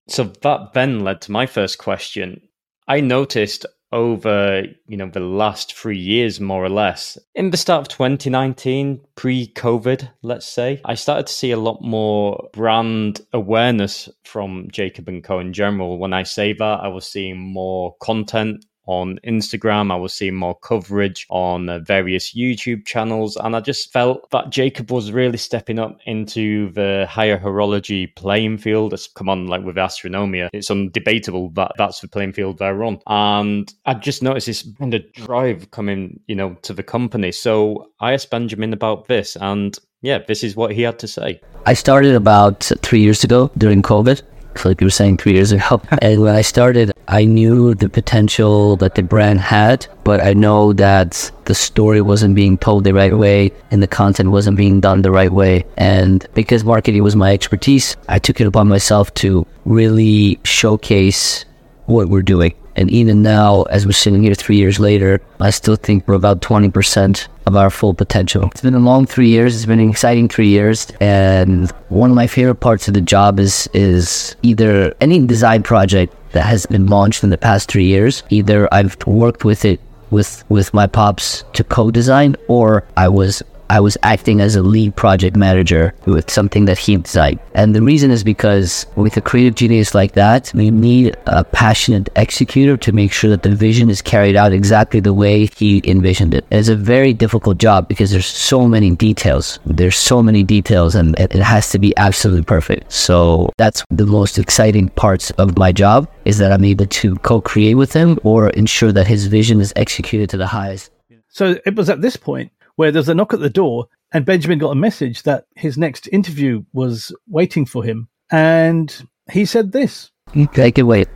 So 0.08 0.32
that 0.42 0.74
then 0.74 1.04
led 1.04 1.22
to 1.22 1.32
my 1.32 1.46
first 1.46 1.78
question. 1.80 2.42
I 2.88 3.02
noticed 3.02 3.66
over 3.92 4.64
you 4.88 4.98
know 4.98 5.10
the 5.10 5.20
last 5.20 5.74
three 5.74 5.98
years 5.98 6.40
more 6.40 6.64
or 6.64 6.70
less. 6.70 7.18
In 7.36 7.52
the 7.52 7.58
start 7.58 7.82
of 7.82 7.88
2019 7.88 9.02
pre-covid 9.16 10.10
let's 10.22 10.46
say 10.46 10.82
i 10.86 10.94
started 10.94 11.28
to 11.28 11.34
see 11.34 11.52
a 11.52 11.58
lot 11.58 11.82
more 11.82 12.50
brand 12.54 13.22
awareness 13.34 14.10
from 14.24 14.68
jacob 14.72 15.08
and 15.08 15.24
co 15.24 15.40
in 15.40 15.54
general. 15.54 15.98
When 15.98 16.14
i 16.14 16.24
say 16.24 16.54
that 16.54 16.80
i 16.82 16.88
was 16.88 17.08
seeing 17.08 17.38
more 17.40 17.96
content 18.02 18.66
on 18.88 19.20
Instagram. 19.26 19.92
I 19.92 19.96
was 19.96 20.14
seeing 20.14 20.36
more 20.36 20.56
coverage 20.56 21.28
on 21.30 21.70
uh, 21.70 21.80
various 21.80 22.34
YouTube 22.34 22.86
channels, 22.86 23.38
and 23.38 23.56
I 23.56 23.60
just 23.60 23.92
felt 23.92 24.30
that 24.32 24.50
Jacob 24.50 24.92
was 24.92 25.12
really 25.12 25.38
stepping 25.38 25.80
up 25.80 26.00
into 26.06 26.72
the 26.72 27.06
higher 27.10 27.38
horology 27.38 28.14
playing 28.16 28.58
field. 28.58 28.94
It's 28.94 29.08
come 29.08 29.30
on, 29.30 29.48
like 29.48 29.64
with 29.64 29.76
Astronomia, 29.76 30.50
it's 30.54 30.70
undebatable 30.70 31.54
that 31.56 31.74
that's 31.78 32.00
the 32.00 32.08
playing 32.08 32.34
field 32.34 32.58
they're 32.58 32.84
on. 32.84 33.00
And 33.08 33.72
I 33.86 33.94
just 33.94 34.24
noticed 34.24 34.48
this 34.48 34.68
kind 34.80 34.94
of 34.94 35.12
drive 35.14 35.72
coming, 35.72 36.20
you 36.28 36.36
know, 36.36 36.56
to 36.64 36.74
the 36.74 36.84
company. 36.84 37.32
So 37.32 37.92
I 38.00 38.14
asked 38.14 38.32
Benjamin 38.32 38.74
about 38.74 39.08
this, 39.08 39.36
and 39.36 39.78
yeah, 40.02 40.20
this 40.28 40.44
is 40.44 40.56
what 40.56 40.72
he 40.72 40.84
had 40.84 41.00
to 41.00 41.08
say. 41.08 41.42
I 41.66 41.74
started 41.74 42.16
about 42.16 42.72
three 42.82 43.02
years 43.02 43.24
ago 43.24 43.52
during 43.58 43.82
COVID 43.82 44.22
like 44.66 44.82
you 44.82 44.88
were 44.88 44.92
saying 44.92 45.18
three 45.18 45.34
years 45.34 45.52
ago. 45.52 45.82
and 46.02 46.22
when 46.22 46.36
I 46.36 46.42
started, 46.42 46.92
I 47.08 47.26
knew 47.26 47.74
the 47.76 47.90
potential 47.90 48.76
that 48.78 48.96
the 48.96 49.04
brand 49.04 49.40
had, 49.40 49.88
but 50.04 50.24
I 50.24 50.34
know 50.34 50.74
that 50.74 51.32
the 51.46 51.56
story 51.56 52.02
wasn't 52.02 52.36
being 52.36 52.58
told 52.58 52.84
the 52.84 52.94
right 52.94 53.18
way 53.18 53.52
and 53.72 53.82
the 53.82 53.88
content 53.88 54.32
wasn't 54.32 54.58
being 54.58 54.80
done 54.80 55.02
the 55.02 55.12
right 55.12 55.32
way. 55.32 55.66
And 55.78 56.26
because 56.34 56.64
marketing 56.64 57.04
was 57.04 57.16
my 57.16 57.34
expertise, 57.34 57.96
I 58.08 58.20
took 58.20 58.42
it 58.42 58.48
upon 58.48 58.68
myself 58.68 59.14
to 59.16 59.46
really 59.66 60.40
showcase 60.44 61.46
what 61.86 62.10
we're 62.10 62.22
doing. 62.22 62.54
And 62.78 62.92
even 62.92 63.24
now, 63.24 63.64
as 63.64 63.86
we're 63.86 63.92
sitting 63.92 64.22
here 64.22 64.36
three 64.36 64.58
years 64.58 64.80
later, 64.80 65.20
I 65.42 65.50
still 65.50 65.76
think 65.76 66.08
we're 66.08 66.14
about 66.14 66.42
20% 66.42 67.28
of 67.48 67.56
our 67.56 67.72
full 67.72 67.96
potential. 67.96 68.44
It's 68.52 68.62
been 68.62 68.76
a 68.76 68.80
long 68.80 69.08
three 69.08 69.30
years. 69.30 69.56
It's 69.56 69.66
been 69.66 69.80
an 69.80 69.90
exciting 69.90 70.30
three 70.30 70.50
years. 70.50 70.88
And 71.02 71.72
one 71.90 72.12
of 72.12 72.16
my 72.16 72.28
favorite 72.28 72.62
parts 72.62 72.88
of 72.88 72.94
the 72.94 73.02
job 73.02 73.40
is, 73.40 73.68
is 73.74 74.36
either 74.44 74.94
any 75.02 75.26
design 75.26 75.64
project 75.64 76.14
that 76.34 76.46
has 76.46 76.68
been 76.68 76.86
launched 76.86 77.24
in 77.24 77.32
the 77.32 77.38
past 77.38 77.70
three 77.70 77.88
years, 77.88 78.22
either 78.30 78.72
I've 78.72 78.96
worked 79.08 79.44
with 79.44 79.66
it 79.66 79.80
with, 80.12 80.44
with 80.50 80.74
my 80.74 80.86
pops 80.86 81.44
to 81.54 81.64
co-design 81.64 82.36
or 82.48 82.84
I 82.96 83.08
was 83.10 83.42
I 83.70 83.80
was 83.80 83.98
acting 84.04 84.42
as 84.42 84.56
a 84.56 84.62
lead 84.62 84.96
project 84.96 85.36
manager 85.36 85.94
with 86.06 86.30
something 86.30 86.66
that 86.66 86.78
he 86.78 86.98
designed. 86.98 87.40
And 87.54 87.76
the 87.76 87.82
reason 87.82 88.12
is 88.12 88.24
because 88.24 88.86
with 88.96 89.18
a 89.18 89.22
creative 89.22 89.56
genius 89.56 89.94
like 89.94 90.14
that, 90.14 90.52
we 90.54 90.72
need 90.72 91.16
a 91.26 91.44
passionate 91.44 92.10
executor 92.16 92.78
to 92.78 92.92
make 92.92 93.12
sure 93.12 93.30
that 93.30 93.44
the 93.44 93.56
vision 93.56 93.90
is 93.90 94.02
carried 94.02 94.36
out 94.36 94.54
exactly 94.54 95.00
the 95.00 95.14
way 95.14 95.50
he 95.58 95.82
envisioned 95.86 96.34
it. 96.34 96.46
It's 96.52 96.70
a 96.70 96.76
very 96.76 97.14
difficult 97.14 97.58
job 97.58 97.88
because 97.88 98.12
there's 98.12 98.26
so 98.26 98.68
many 98.68 98.96
details. 98.96 99.60
There's 99.66 99.98
so 99.98 100.24
many 100.24 100.44
details 100.44 100.96
and 100.96 101.18
it 101.20 101.34
has 101.34 101.70
to 101.72 101.80
be 101.80 101.96
absolutely 101.98 102.44
perfect. 102.44 102.92
So 102.92 103.52
that's 103.58 103.84
the 103.90 104.06
most 104.06 104.38
exciting 104.38 104.90
parts 104.90 105.32
of 105.32 105.58
my 105.58 105.72
job 105.72 106.10
is 106.26 106.38
that 106.38 106.52
I'm 106.52 106.64
able 106.64 106.86
to 106.86 107.16
co-create 107.18 107.76
with 107.76 107.94
him 107.94 108.20
or 108.24 108.50
ensure 108.50 108.92
that 108.92 109.08
his 109.08 109.28
vision 109.28 109.62
is 109.62 109.74
executed 109.76 110.30
to 110.32 110.38
the 110.38 110.48
highest. 110.48 110.92
So 111.30 111.58
it 111.66 111.76
was 111.76 111.90
at 111.90 112.02
this 112.02 112.16
point 112.16 112.52
where 112.78 112.92
there's 112.92 113.10
a 113.10 113.14
knock 113.14 113.34
at 113.34 113.42
the 113.42 113.50
door 113.50 113.88
and 114.14 114.26
Benjamin 114.26 114.58
got 114.58 114.72
a 114.72 114.76
message 114.76 115.24
that 115.24 115.46
his 115.56 115.78
next 115.78 116.08
interview 116.08 116.64
was 116.74 117.14
waiting 117.28 117.66
for 117.66 117.84
him. 117.84 118.08
And 118.32 119.08
he 119.30 119.46
said 119.46 119.74
this. 119.74 120.12
"Take 120.54 120.76
can 120.76 120.88
wait. 120.88 121.10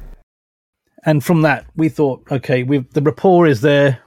And 1.03 1.23
from 1.23 1.41
that, 1.43 1.65
we 1.75 1.89
thought, 1.89 2.27
okay, 2.31 2.63
the 2.63 3.01
rapport 3.01 3.47
is 3.47 3.61
there. 3.61 3.99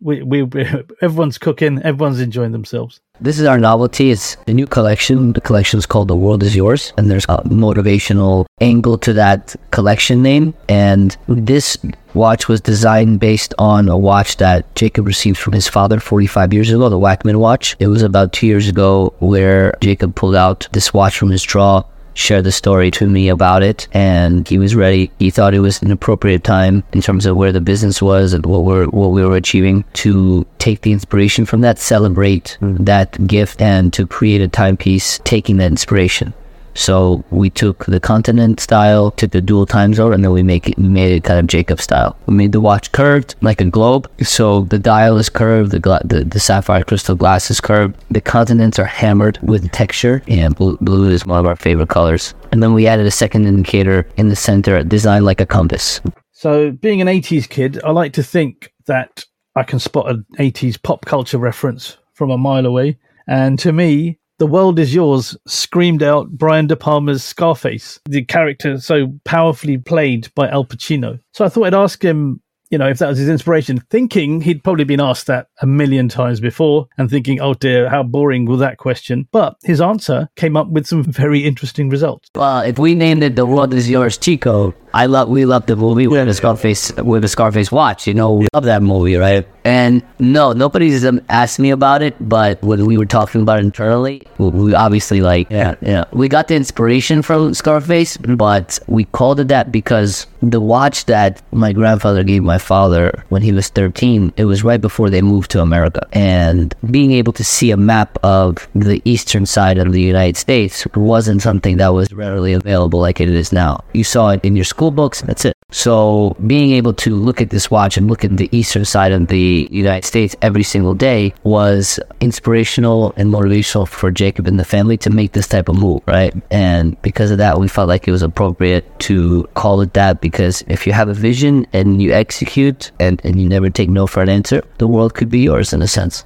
We, 0.00 0.22
we, 0.22 0.42
everyone's 1.02 1.38
cooking, 1.38 1.82
everyone's 1.82 2.20
enjoying 2.20 2.52
themselves. 2.52 3.00
This 3.20 3.38
is 3.38 3.44
our 3.44 3.58
novelty. 3.58 4.10
It's 4.10 4.38
a 4.46 4.52
new 4.52 4.66
collection. 4.66 5.34
The 5.34 5.42
collection 5.42 5.78
is 5.78 5.84
called 5.84 6.08
The 6.08 6.16
World 6.16 6.42
Is 6.42 6.56
Yours, 6.56 6.94
and 6.96 7.10
there's 7.10 7.26
a 7.28 7.42
motivational 7.44 8.46
angle 8.62 8.96
to 8.98 9.12
that 9.12 9.54
collection 9.72 10.22
name. 10.22 10.54
And 10.70 11.14
this 11.28 11.76
watch 12.14 12.48
was 12.48 12.62
designed 12.62 13.20
based 13.20 13.52
on 13.58 13.90
a 13.90 13.98
watch 13.98 14.38
that 14.38 14.74
Jacob 14.74 15.06
received 15.06 15.36
from 15.36 15.52
his 15.52 15.68
father 15.68 16.00
45 16.00 16.54
years 16.54 16.70
ago, 16.70 16.88
the 16.88 16.98
Wachmann 16.98 17.36
watch. 17.36 17.76
It 17.78 17.88
was 17.88 18.02
about 18.02 18.32
two 18.32 18.46
years 18.46 18.68
ago 18.68 19.12
where 19.18 19.74
Jacob 19.82 20.14
pulled 20.14 20.34
out 20.34 20.66
this 20.72 20.94
watch 20.94 21.18
from 21.18 21.28
his 21.30 21.42
drawer 21.42 21.84
shared 22.20 22.44
the 22.44 22.52
story 22.52 22.90
to 22.92 23.08
me 23.08 23.28
about 23.28 23.62
it. 23.62 23.88
And 23.92 24.46
he 24.46 24.58
was 24.58 24.74
ready. 24.74 25.10
He 25.18 25.30
thought 25.30 25.54
it 25.54 25.60
was 25.60 25.82
an 25.82 25.90
appropriate 25.90 26.44
time 26.44 26.84
in 26.92 27.00
terms 27.00 27.26
of 27.26 27.36
where 27.36 27.52
the 27.52 27.60
business 27.60 28.00
was 28.02 28.32
and 28.32 28.44
what 28.46 28.64
we're 28.64 28.86
what 28.86 29.08
we 29.08 29.24
were 29.24 29.36
achieving 29.36 29.84
to 29.94 30.46
take 30.58 30.82
the 30.82 30.92
inspiration 30.92 31.44
from 31.46 31.62
that 31.62 31.78
celebrate 31.78 32.58
mm. 32.60 32.84
that 32.84 33.26
gift 33.26 33.62
and 33.62 33.92
to 33.92 34.06
create 34.06 34.40
a 34.40 34.48
timepiece 34.48 35.20
taking 35.24 35.56
that 35.56 35.70
inspiration 35.70 36.34
so 36.80 37.22
we 37.30 37.50
took 37.50 37.84
the 37.84 38.00
continent 38.00 38.58
style, 38.58 39.10
took 39.12 39.32
the 39.32 39.40
dual 39.40 39.66
time 39.66 39.92
zone, 39.92 40.14
and 40.14 40.24
then 40.24 40.32
we 40.32 40.42
make 40.42 40.68
it 40.68 40.78
we 40.78 40.88
made 40.88 41.12
it 41.12 41.24
kind 41.24 41.38
of 41.38 41.46
Jacob 41.46 41.80
style. 41.80 42.16
We 42.26 42.34
made 42.34 42.52
the 42.52 42.60
watch 42.60 42.90
curved 42.92 43.34
like 43.42 43.60
a 43.60 43.66
globe, 43.66 44.10
so 44.22 44.62
the 44.62 44.78
dial 44.78 45.18
is 45.18 45.28
curved, 45.28 45.72
the 45.72 45.78
gla- 45.78 46.02
the, 46.04 46.24
the 46.24 46.40
sapphire 46.40 46.82
crystal 46.82 47.14
glass 47.14 47.50
is 47.50 47.60
curved. 47.60 47.96
The 48.10 48.20
continents 48.20 48.78
are 48.78 48.86
hammered 48.86 49.38
with 49.42 49.70
texture, 49.72 50.22
and 50.26 50.56
blue, 50.56 50.78
blue 50.80 51.10
is 51.10 51.26
one 51.26 51.38
of 51.38 51.46
our 51.46 51.56
favorite 51.56 51.90
colors. 51.90 52.34
And 52.52 52.62
then 52.62 52.72
we 52.72 52.86
added 52.86 53.06
a 53.06 53.10
second 53.10 53.46
indicator 53.46 54.08
in 54.16 54.28
the 54.28 54.36
center, 54.36 54.82
designed 54.82 55.24
like 55.24 55.40
a 55.40 55.46
compass. 55.46 56.00
So, 56.32 56.70
being 56.70 57.02
an 57.02 57.08
80s 57.08 57.48
kid, 57.48 57.80
I 57.84 57.90
like 57.90 58.14
to 58.14 58.22
think 58.22 58.72
that 58.86 59.24
I 59.54 59.64
can 59.64 59.78
spot 59.78 60.08
an 60.08 60.24
80s 60.38 60.82
pop 60.82 61.04
culture 61.04 61.38
reference 61.38 61.98
from 62.14 62.30
a 62.30 62.38
mile 62.38 62.64
away. 62.64 62.98
And 63.28 63.58
to 63.58 63.72
me, 63.72 64.19
the 64.40 64.46
World 64.46 64.78
Is 64.78 64.94
Yours 64.94 65.36
screamed 65.46 66.02
out 66.02 66.30
Brian 66.30 66.66
De 66.66 66.74
Palma's 66.74 67.22
Scarface, 67.22 68.00
the 68.06 68.24
character 68.24 68.80
so 68.80 69.12
powerfully 69.24 69.76
played 69.76 70.34
by 70.34 70.48
Al 70.48 70.64
Pacino. 70.64 71.20
So 71.34 71.44
I 71.44 71.50
thought 71.50 71.66
I'd 71.66 71.74
ask 71.74 72.02
him 72.02 72.40
you 72.70 72.78
know, 72.78 72.88
if 72.88 72.98
that 72.98 73.08
was 73.08 73.18
his 73.18 73.28
inspiration, 73.28 73.82
thinking 73.90 74.40
he'd 74.40 74.62
probably 74.62 74.84
been 74.84 75.00
asked 75.00 75.26
that 75.26 75.48
a 75.60 75.66
million 75.66 76.08
times 76.08 76.38
before 76.38 76.86
and 76.96 77.10
thinking, 77.10 77.40
oh 77.40 77.52
dear, 77.52 77.88
how 77.90 78.04
boring 78.04 78.46
was 78.46 78.60
that 78.60 78.78
question? 78.78 79.28
But 79.32 79.56
his 79.64 79.80
answer 79.80 80.28
came 80.36 80.56
up 80.56 80.68
with 80.68 80.86
some 80.86 81.02
very 81.02 81.44
interesting 81.44 81.90
results. 81.90 82.30
Well, 82.34 82.60
if 82.60 82.78
we 82.78 82.94
named 82.94 83.24
it 83.24 83.34
The 83.34 83.44
World 83.44 83.74
Is 83.74 83.90
Yours 83.90 84.16
Chico, 84.16 84.72
I 84.92 85.06
love, 85.06 85.28
we 85.28 85.44
love 85.44 85.66
the 85.66 85.76
movie 85.76 86.06
with 86.06 86.26
the 86.26 86.34
Scarface, 86.34 86.92
with 86.96 87.22
the 87.22 87.28
Scarface 87.28 87.70
watch, 87.70 88.06
you 88.06 88.14
know, 88.14 88.32
we 88.32 88.48
love 88.54 88.64
that 88.64 88.82
movie, 88.82 89.16
right? 89.16 89.46
And 89.64 90.02
no, 90.18 90.52
nobody's 90.52 91.04
um, 91.04 91.20
asked 91.28 91.58
me 91.58 91.70
about 91.70 92.02
it, 92.02 92.16
but 92.20 92.62
when 92.62 92.86
we 92.86 92.96
were 92.96 93.06
talking 93.06 93.42
about 93.42 93.58
it 93.58 93.64
internally, 93.64 94.26
we 94.38 94.74
obviously 94.74 95.20
like, 95.20 95.50
yeah, 95.50 95.74
yeah, 95.82 96.04
we 96.12 96.28
got 96.28 96.48
the 96.48 96.54
inspiration 96.56 97.20
from 97.20 97.52
Scarface, 97.52 98.16
but 98.16 98.78
we 98.86 99.04
called 99.04 99.38
it 99.38 99.48
that 99.48 99.70
because 99.70 100.26
the 100.42 100.60
watch 100.60 101.04
that 101.04 101.42
my 101.52 101.74
grandfather 101.74 102.24
gave 102.24 102.42
my 102.42 102.56
father 102.56 103.22
when 103.28 103.42
he 103.42 103.52
was 103.52 103.68
13, 103.68 104.32
it 104.38 104.46
was 104.46 104.64
right 104.64 104.80
before 104.80 105.10
they 105.10 105.20
moved 105.20 105.50
to 105.50 105.60
America. 105.60 106.08
And 106.12 106.74
being 106.90 107.12
able 107.12 107.34
to 107.34 107.44
see 107.44 107.70
a 107.70 107.76
map 107.76 108.18
of 108.22 108.66
the 108.74 109.02
eastern 109.04 109.44
side 109.44 109.76
of 109.76 109.92
the 109.92 110.00
United 110.00 110.38
States 110.38 110.86
wasn't 110.96 111.42
something 111.42 111.76
that 111.76 111.88
was 111.92 112.10
readily 112.14 112.54
available 112.54 113.00
like 113.00 113.20
it 113.20 113.28
is 113.28 113.52
now. 113.52 113.84
You 113.92 114.04
saw 114.04 114.30
it 114.30 114.40
in 114.42 114.56
your 114.56 114.64
school 114.64 114.79
books, 114.88 115.20
that's 115.22 115.44
it. 115.44 115.56
So 115.72 116.36
being 116.46 116.72
able 116.72 116.94
to 116.94 117.14
look 117.14 117.40
at 117.40 117.50
this 117.50 117.70
watch 117.70 117.96
and 117.96 118.08
look 118.08 118.24
at 118.24 118.36
the 118.36 118.48
eastern 118.52 118.84
side 118.84 119.12
of 119.12 119.26
the 119.28 119.68
United 119.70 120.06
States 120.06 120.34
every 120.42 120.62
single 120.62 120.94
day 120.94 121.34
was 121.42 122.00
inspirational 122.20 123.12
and 123.16 123.32
motivational 123.32 123.86
for 123.86 124.10
Jacob 124.10 124.46
and 124.46 124.58
the 124.58 124.64
family 124.64 124.96
to 124.98 125.10
make 125.10 125.32
this 125.32 125.46
type 125.46 125.68
of 125.68 125.76
move, 125.76 126.02
right? 126.06 126.34
And 126.50 127.00
because 127.02 127.30
of 127.30 127.38
that, 127.38 127.60
we 127.60 127.68
felt 127.68 127.88
like 127.88 128.08
it 128.08 128.12
was 128.12 128.22
appropriate 128.22 128.84
to 129.00 129.44
call 129.54 129.80
it 129.80 129.92
that 129.94 130.20
because 130.20 130.64
if 130.66 130.86
you 130.86 130.92
have 130.92 131.08
a 131.08 131.14
vision 131.14 131.66
and 131.72 132.00
you 132.00 132.12
execute 132.12 132.90
and, 132.98 133.20
and 133.24 133.40
you 133.40 133.48
never 133.48 133.70
take 133.70 133.90
no 133.90 134.06
for 134.06 134.22
an 134.22 134.28
answer, 134.28 134.62
the 134.78 134.86
world 134.86 135.14
could 135.14 135.28
be 135.28 135.40
yours 135.40 135.72
in 135.72 135.82
a 135.82 135.88
sense. 135.88 136.24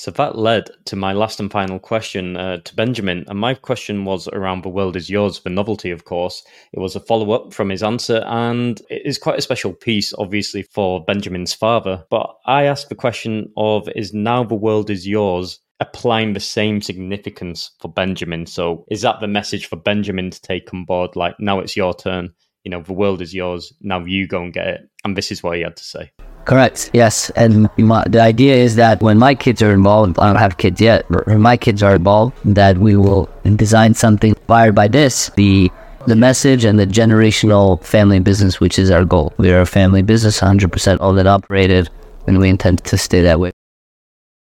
So 0.00 0.10
that 0.12 0.38
led 0.38 0.70
to 0.86 0.96
my 0.96 1.12
last 1.12 1.40
and 1.40 1.52
final 1.52 1.78
question 1.78 2.34
uh, 2.34 2.56
to 2.64 2.74
Benjamin. 2.74 3.26
And 3.28 3.38
my 3.38 3.52
question 3.52 4.06
was 4.06 4.28
around 4.28 4.62
The 4.62 4.70
World 4.70 4.96
Is 4.96 5.10
Yours, 5.10 5.40
the 5.40 5.50
novelty, 5.50 5.90
of 5.90 6.06
course. 6.06 6.42
It 6.72 6.80
was 6.80 6.96
a 6.96 7.00
follow 7.00 7.32
up 7.32 7.52
from 7.52 7.68
his 7.68 7.82
answer, 7.82 8.24
and 8.26 8.80
it 8.88 9.02
is 9.04 9.18
quite 9.18 9.38
a 9.38 9.42
special 9.42 9.74
piece, 9.74 10.14
obviously, 10.14 10.62
for 10.62 11.04
Benjamin's 11.04 11.52
father. 11.52 12.02
But 12.08 12.34
I 12.46 12.62
asked 12.62 12.88
the 12.88 12.94
question 12.94 13.52
of 13.58 13.90
Is 13.94 14.14
now 14.14 14.42
The 14.42 14.54
World 14.54 14.88
Is 14.88 15.06
Yours 15.06 15.60
applying 15.80 16.32
the 16.32 16.40
same 16.40 16.80
significance 16.80 17.72
for 17.78 17.92
Benjamin? 17.92 18.46
So 18.46 18.86
is 18.90 19.02
that 19.02 19.20
the 19.20 19.28
message 19.28 19.66
for 19.66 19.76
Benjamin 19.76 20.30
to 20.30 20.40
take 20.40 20.72
on 20.72 20.86
board? 20.86 21.14
Like, 21.14 21.38
now 21.38 21.60
it's 21.60 21.76
your 21.76 21.92
turn. 21.92 22.32
You 22.64 22.70
know, 22.70 22.80
the 22.80 22.94
world 22.94 23.20
is 23.20 23.34
yours. 23.34 23.70
Now 23.82 24.02
you 24.06 24.26
go 24.26 24.42
and 24.42 24.52
get 24.52 24.66
it. 24.66 24.80
And 25.04 25.14
this 25.14 25.30
is 25.30 25.42
what 25.42 25.58
he 25.58 25.62
had 25.62 25.76
to 25.76 25.84
say. 25.84 26.10
Correct. 26.50 26.90
Yes, 26.92 27.30
and 27.36 27.70
my, 27.78 28.02
the 28.08 28.20
idea 28.20 28.56
is 28.56 28.74
that 28.74 29.00
when 29.00 29.18
my 29.18 29.36
kids 29.36 29.62
are 29.62 29.72
involved, 29.72 30.18
I 30.18 30.26
don't 30.26 30.40
have 30.40 30.56
kids 30.56 30.80
yet. 30.80 31.06
but 31.08 31.24
When 31.28 31.40
my 31.40 31.56
kids 31.56 31.80
are 31.80 31.94
involved, 31.94 32.36
that 32.44 32.78
we 32.78 32.96
will 32.96 33.28
design 33.54 33.94
something 33.94 34.30
inspired 34.30 34.74
by 34.74 34.88
this. 34.88 35.30
The 35.36 35.70
the 36.08 36.16
message 36.16 36.64
and 36.64 36.76
the 36.76 36.88
generational 36.88 37.80
family 37.84 38.18
business, 38.18 38.58
which 38.58 38.80
is 38.80 38.90
our 38.90 39.04
goal. 39.04 39.32
We 39.36 39.52
are 39.52 39.60
a 39.60 39.66
family 39.66 40.02
business, 40.02 40.40
100% 40.40 40.98
owned 41.00 41.20
and 41.20 41.28
operated, 41.28 41.88
and 42.26 42.40
we 42.40 42.48
intend 42.48 42.82
to 42.82 42.98
stay 42.98 43.20
that 43.22 43.38
way. 43.38 43.52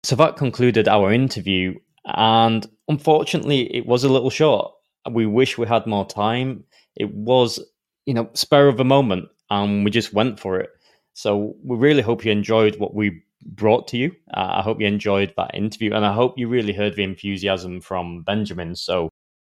So 0.04 0.14
that 0.14 0.36
concluded 0.36 0.86
our 0.86 1.12
interview, 1.12 1.74
and 2.04 2.64
unfortunately, 2.86 3.74
it 3.74 3.86
was 3.86 4.04
a 4.04 4.08
little 4.08 4.30
short. 4.30 4.72
We 5.10 5.26
wish 5.26 5.58
we 5.58 5.66
had 5.66 5.84
more 5.84 6.06
time. 6.06 6.62
It 6.94 7.12
was, 7.12 7.58
you 8.06 8.14
know, 8.14 8.30
spur 8.34 8.68
of 8.68 8.76
the 8.76 8.84
moment, 8.84 9.30
and 9.50 9.84
we 9.84 9.90
just 9.90 10.12
went 10.14 10.38
for 10.38 10.60
it. 10.60 10.70
So 11.18 11.56
we 11.64 11.76
really 11.76 12.02
hope 12.02 12.24
you 12.24 12.30
enjoyed 12.30 12.78
what 12.78 12.94
we 12.94 13.24
brought 13.44 13.88
to 13.88 13.96
you. 13.96 14.14
Uh, 14.32 14.58
I 14.58 14.62
hope 14.62 14.80
you 14.80 14.86
enjoyed 14.86 15.34
that 15.36 15.52
interview, 15.52 15.92
and 15.92 16.06
I 16.06 16.12
hope 16.12 16.38
you 16.38 16.46
really 16.46 16.72
heard 16.72 16.94
the 16.94 17.02
enthusiasm 17.02 17.80
from 17.80 18.22
Benjamin. 18.22 18.76
So 18.76 19.08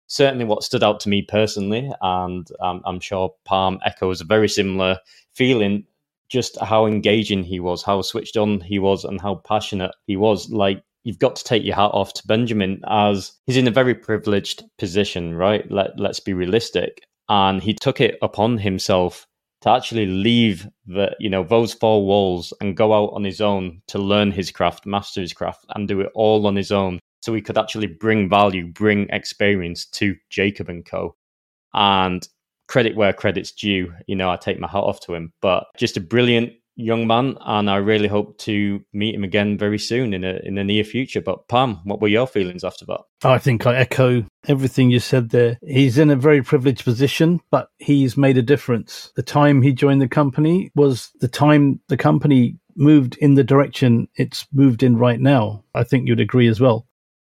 certainly, 0.07 0.43
what 0.43 0.63
stood 0.63 0.83
out 0.83 0.99
to 1.01 1.09
me 1.09 1.21
personally, 1.21 1.91
and 2.01 2.47
um, 2.61 2.81
I'm 2.83 2.99
sure 2.99 3.35
Parm 3.47 3.77
echoes 3.85 4.21
a 4.21 4.25
very 4.25 4.49
similar 4.49 4.97
feeling. 5.35 5.85
Just 6.29 6.59
how 6.59 6.87
engaging 6.87 7.43
he 7.43 7.59
was, 7.59 7.83
how 7.83 8.01
switched 8.01 8.37
on 8.37 8.61
he 8.61 8.79
was, 8.79 9.05
and 9.05 9.21
how 9.21 9.35
passionate 9.35 9.91
he 10.07 10.17
was. 10.17 10.49
Like 10.49 10.81
you've 11.03 11.19
got 11.19 11.35
to 11.35 11.43
take 11.43 11.63
your 11.63 11.75
hat 11.75 11.91
off 11.93 12.13
to 12.15 12.25
Benjamin 12.25 12.81
as 12.87 13.33
he's 13.45 13.57
in 13.57 13.67
a 13.67 13.71
very 13.71 13.93
privileged 13.93 14.63
position, 14.79 15.35
right? 15.35 15.69
Let 15.69 15.99
let's 15.99 16.21
be 16.21 16.33
realistic, 16.33 17.05
and 17.29 17.61
he 17.61 17.75
took 17.75 18.01
it 18.01 18.17
upon 18.23 18.57
himself 18.57 19.27
to 19.61 19.69
actually 19.69 20.07
leave 20.07 20.67
the 20.85 21.15
you 21.19 21.29
know 21.29 21.43
those 21.43 21.73
four 21.73 22.05
walls 22.05 22.53
and 22.61 22.77
go 22.77 22.93
out 22.93 23.13
on 23.13 23.23
his 23.23 23.41
own 23.41 23.81
to 23.87 23.99
learn 23.99 24.31
his 24.31 24.51
craft, 24.51 24.85
master 24.85 25.21
his 25.21 25.33
craft, 25.33 25.65
and 25.75 25.87
do 25.87 26.01
it 26.01 26.11
all 26.15 26.47
on 26.47 26.55
his 26.55 26.71
own, 26.71 26.99
so 27.21 27.33
he 27.33 27.41
could 27.41 27.57
actually 27.57 27.87
bring 27.87 28.29
value, 28.29 28.67
bring 28.67 29.07
experience 29.09 29.85
to 29.85 30.15
Jacob 30.29 30.69
and 30.69 30.85
Co. 30.85 31.15
And 31.73 32.27
credit 32.67 32.95
where 32.95 33.13
credit's 33.13 33.51
due. 33.51 33.93
You 34.07 34.15
know, 34.15 34.29
I 34.29 34.37
take 34.37 34.59
my 34.59 34.67
hat 34.67 34.79
off 34.79 35.01
to 35.01 35.13
him, 35.13 35.33
but 35.41 35.65
just 35.77 35.97
a 35.97 36.01
brilliant 36.01 36.53
young 36.75 37.07
man, 37.07 37.37
and 37.41 37.69
I 37.69 37.77
really 37.77 38.07
hope 38.07 38.37
to 38.39 38.83
meet 38.93 39.15
him 39.15 39.23
again 39.23 39.57
very 39.57 39.79
soon 39.79 40.13
in 40.13 40.23
a 40.23 40.39
in 40.43 40.55
the 40.55 40.63
near 40.63 40.83
future. 40.83 41.21
But 41.21 41.47
Parm, 41.47 41.81
what 41.85 42.01
were 42.01 42.07
your 42.07 42.27
feelings 42.27 42.63
after 42.63 42.85
that? 42.85 43.01
I 43.23 43.37
think 43.37 43.65
I 43.65 43.75
echo 43.75 44.25
everything 44.47 44.89
you 44.89 44.99
said 44.99 45.29
there. 45.29 45.59
He's 45.65 45.97
in 45.97 46.09
a 46.09 46.15
very 46.15 46.41
privileged 46.41 46.83
position, 46.83 47.39
but 47.51 47.69
he's 47.77 48.17
made 48.17 48.37
a 48.37 48.41
difference. 48.41 49.11
The 49.15 49.23
time 49.23 49.61
he 49.61 49.73
joined 49.73 50.01
the 50.01 50.07
company 50.07 50.71
was 50.75 51.11
the 51.19 51.27
time 51.27 51.79
the 51.87 51.97
company 51.97 52.57
moved 52.75 53.17
in 53.17 53.35
the 53.35 53.43
direction 53.43 54.07
it's 54.15 54.47
moved 54.53 54.83
in 54.83 54.97
right 54.97 55.19
now. 55.19 55.63
I 55.75 55.83
think 55.83 56.07
you'd 56.07 56.19
agree 56.19 56.47
as 56.47 56.59
well. 56.59 56.87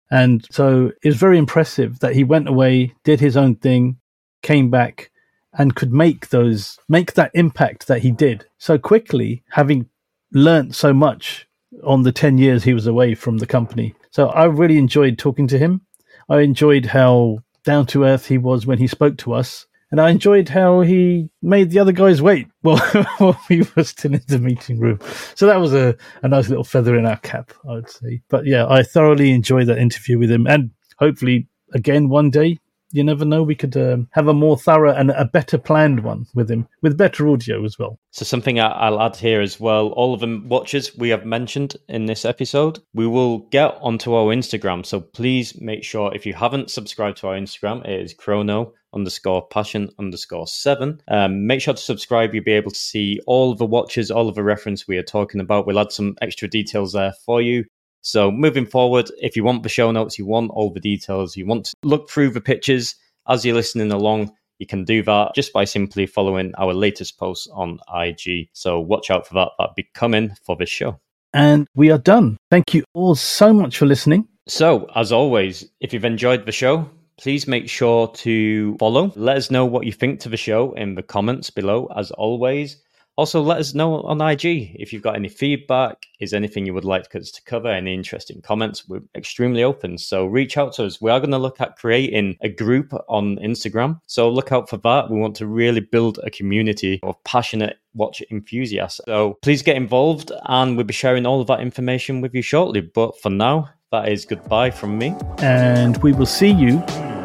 And 0.09 0.45
so 0.51 0.91
it 1.03 1.09
was 1.09 1.17
very 1.17 1.37
impressive 1.37 1.99
that 1.99 2.15
he 2.15 2.23
went 2.23 2.47
away, 2.47 2.93
did 3.03 3.19
his 3.19 3.35
own 3.35 3.55
thing, 3.55 3.97
came 4.41 4.69
back, 4.69 5.09
and 5.53 5.75
could 5.75 5.93
make 5.93 6.29
those 6.29 6.79
make 6.89 7.13
that 7.13 7.31
impact 7.33 7.87
that 7.87 8.01
he 8.01 8.11
did 8.11 8.45
so 8.57 8.77
quickly 8.77 9.43
having 9.51 9.89
learnt 10.33 10.75
so 10.75 10.93
much 10.93 11.47
on 11.83 12.03
the 12.03 12.11
10 12.11 12.37
years 12.37 12.63
he 12.63 12.73
was 12.73 12.87
away 12.87 13.15
from 13.15 13.37
the 13.37 13.47
company. 13.47 13.95
So 14.11 14.27
i 14.29 14.45
really 14.45 14.77
enjoyed 14.77 15.17
talking 15.17 15.47
to 15.47 15.57
him. 15.57 15.81
I 16.29 16.41
enjoyed 16.41 16.87
how 16.87 17.39
down 17.63 17.85
to 17.87 18.03
earth 18.03 18.27
he 18.27 18.37
was 18.37 18.65
when 18.65 18.77
he 18.77 18.87
spoke 18.87 19.17
to 19.19 19.33
us. 19.33 19.65
And 19.91 20.01
i 20.01 20.09
enjoyed 20.09 20.49
how 20.49 20.81
he 20.81 21.29
made 21.41 21.69
the 21.69 21.79
other 21.79 21.91
guys 21.91 22.21
wait 22.21 22.47
while, 22.61 22.79
while 23.17 23.39
we 23.49 23.63
were 23.75 23.83
still 23.83 24.13
in 24.13 24.23
the 24.27 24.39
meeting 24.39 24.79
room. 24.79 24.99
So 25.35 25.45
that 25.45 25.59
was 25.59 25.73
a, 25.73 25.95
a 26.23 26.27
nice 26.27 26.49
little 26.49 26.63
feather 26.63 26.97
in 26.97 27.05
our 27.05 27.17
cap 27.17 27.53
i 27.69 27.73
would 27.73 27.89
say. 27.89 28.21
But 28.29 28.45
yeah 28.45 28.65
i 28.67 28.83
thoroughly 28.83 29.31
enjoyed 29.31 29.67
that 29.67 29.77
interview 29.77 30.17
with 30.17 30.31
him. 30.31 30.47
And 30.47 30.71
hopefully 30.97 31.47
again 31.73 32.09
one 32.09 32.29
day 32.29 32.59
you 32.93 33.03
never 33.03 33.25
know. 33.25 33.43
We 33.43 33.55
could 33.55 33.75
um, 33.75 34.07
have 34.11 34.27
a 34.27 34.33
more 34.33 34.57
thorough 34.57 34.93
and 34.93 35.11
a 35.11 35.25
better 35.25 35.57
planned 35.57 36.03
one 36.03 36.27
with 36.33 36.49
him, 36.49 36.67
with 36.81 36.97
better 36.97 37.27
audio 37.27 37.65
as 37.65 37.77
well. 37.77 37.99
So, 38.11 38.23
something 38.23 38.59
I'll 38.59 39.01
add 39.01 39.17
here 39.17 39.41
as 39.41 39.59
well 39.59 39.87
all 39.89 40.13
of 40.13 40.21
the 40.21 40.41
watches 40.45 40.95
we 40.95 41.09
have 41.09 41.25
mentioned 41.25 41.75
in 41.89 42.05
this 42.05 42.23
episode, 42.23 42.79
we 42.93 43.07
will 43.07 43.39
get 43.49 43.77
onto 43.81 44.13
our 44.13 44.33
Instagram. 44.33 44.85
So, 44.85 45.01
please 45.01 45.59
make 45.59 45.83
sure 45.83 46.13
if 46.15 46.25
you 46.25 46.33
haven't 46.33 46.71
subscribed 46.71 47.17
to 47.17 47.27
our 47.27 47.35
Instagram, 47.35 47.85
it 47.85 48.01
is 48.01 48.13
chrono 48.13 48.73
underscore 48.93 49.47
passion 49.47 49.89
underscore 49.99 50.47
seven. 50.47 51.01
Um, 51.07 51.47
make 51.47 51.61
sure 51.61 51.73
to 51.73 51.81
subscribe. 51.81 52.33
You'll 52.33 52.43
be 52.43 52.51
able 52.51 52.71
to 52.71 52.77
see 52.77 53.19
all 53.25 53.51
of 53.51 53.57
the 53.57 53.65
watches, 53.65 54.11
all 54.11 54.29
of 54.29 54.35
the 54.35 54.43
reference 54.43 54.87
we 54.87 54.97
are 54.97 55.03
talking 55.03 55.41
about. 55.41 55.65
We'll 55.65 55.79
add 55.79 55.91
some 55.91 56.15
extra 56.21 56.47
details 56.47 56.93
there 56.93 57.13
for 57.25 57.41
you. 57.41 57.65
So 58.03 58.29
moving 58.31 58.65
forward, 58.65 59.09
if 59.19 59.35
you 59.35 59.43
want 59.43 59.63
the 59.63 59.69
show 59.69 59.89
notes, 59.91 60.19
you 60.19 60.25
want 60.25 60.51
all 60.51 60.71
the 60.71 60.79
details, 60.79 61.35
you 61.35 61.45
want 61.45 61.65
to 61.65 61.75
look 61.83 62.09
through 62.09 62.29
the 62.31 62.41
pictures 62.41 62.95
as 63.27 63.45
you're 63.45 63.55
listening 63.55 63.91
along, 63.91 64.33
you 64.59 64.67
can 64.67 64.83
do 64.83 65.01
that 65.03 65.33
just 65.35 65.53
by 65.53 65.63
simply 65.65 66.05
following 66.05 66.53
our 66.57 66.73
latest 66.73 67.17
posts 67.17 67.47
on 67.53 67.79
IG. 67.93 68.49
So 68.53 68.79
watch 68.79 69.09
out 69.09 69.27
for 69.27 69.33
that. 69.35 69.49
That'll 69.57 69.73
be 69.73 69.89
coming 69.93 70.35
for 70.43 70.55
this 70.55 70.69
show. 70.69 70.99
And 71.33 71.67
we 71.75 71.91
are 71.91 71.97
done. 71.97 72.37
Thank 72.51 72.73
you 72.73 72.83
all 72.93 73.15
so 73.15 73.53
much 73.53 73.77
for 73.77 73.85
listening. 73.85 74.27
So, 74.47 74.89
as 74.93 75.11
always, 75.11 75.65
if 75.79 75.93
you've 75.93 76.05
enjoyed 76.05 76.45
the 76.45 76.51
show, 76.51 76.89
please 77.17 77.47
make 77.47 77.69
sure 77.69 78.09
to 78.09 78.75
follow. 78.77 79.13
Let 79.15 79.37
us 79.37 79.49
know 79.49 79.65
what 79.65 79.85
you 79.85 79.93
think 79.93 80.19
to 80.21 80.29
the 80.29 80.37
show 80.37 80.73
in 80.73 80.95
the 80.95 81.01
comments 81.01 81.49
below, 81.49 81.89
as 81.95 82.11
always. 82.11 82.82
Also, 83.15 83.41
let 83.41 83.59
us 83.59 83.75
know 83.75 84.01
on 84.01 84.21
IG 84.21 84.75
if 84.75 84.91
you've 84.91 85.03
got 85.03 85.15
any 85.15 85.29
feedback, 85.29 86.07
is 86.19 86.33
anything 86.33 86.65
you 86.65 86.73
would 86.73 86.85
like 86.85 87.13
us 87.15 87.29
to 87.31 87.43
cover, 87.43 87.67
any 87.67 87.93
interesting 87.93 88.41
comments. 88.41 88.87
We're 88.87 89.03
extremely 89.15 89.63
open. 89.63 89.97
So 89.99 90.25
reach 90.25 90.57
out 90.57 90.73
to 90.73 90.85
us. 90.85 90.99
We 90.99 91.11
are 91.11 91.19
going 91.19 91.31
to 91.31 91.37
look 91.37 91.61
at 91.61 91.77
creating 91.77 92.37
a 92.41 92.49
group 92.49 92.91
on 93.07 93.37
Instagram. 93.37 93.99
So 94.07 94.29
look 94.29 94.51
out 94.51 94.67
for 94.67 94.77
that. 94.77 95.11
We 95.11 95.19
want 95.19 95.35
to 95.37 95.47
really 95.47 95.81
build 95.81 96.19
a 96.23 96.31
community 96.31 96.99
of 97.03 97.23
passionate 97.23 97.77
watch 97.93 98.23
enthusiasts. 98.31 99.01
So 99.05 99.37
please 99.43 99.61
get 99.61 99.75
involved 99.75 100.31
and 100.45 100.75
we'll 100.75 100.85
be 100.85 100.93
sharing 100.93 101.27
all 101.27 101.39
of 101.39 101.47
that 101.47 101.59
information 101.59 102.19
with 102.19 102.33
you 102.33 102.41
shortly. 102.41 102.81
But 102.81 103.19
for 103.21 103.29
now, 103.29 103.69
that 103.91 104.09
is 104.09 104.25
goodbye 104.25 104.71
from 104.71 104.97
me. 104.97 105.15
And 105.37 105.97
we 105.97 106.13
will 106.13 106.25
see 106.25 106.49
you 106.49 106.79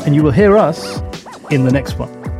and 0.04 0.14
you 0.14 0.22
will 0.22 0.32
hear 0.32 0.58
us 0.58 1.00
in 1.50 1.64
the 1.64 1.72
next 1.72 1.98
one. 1.98 2.37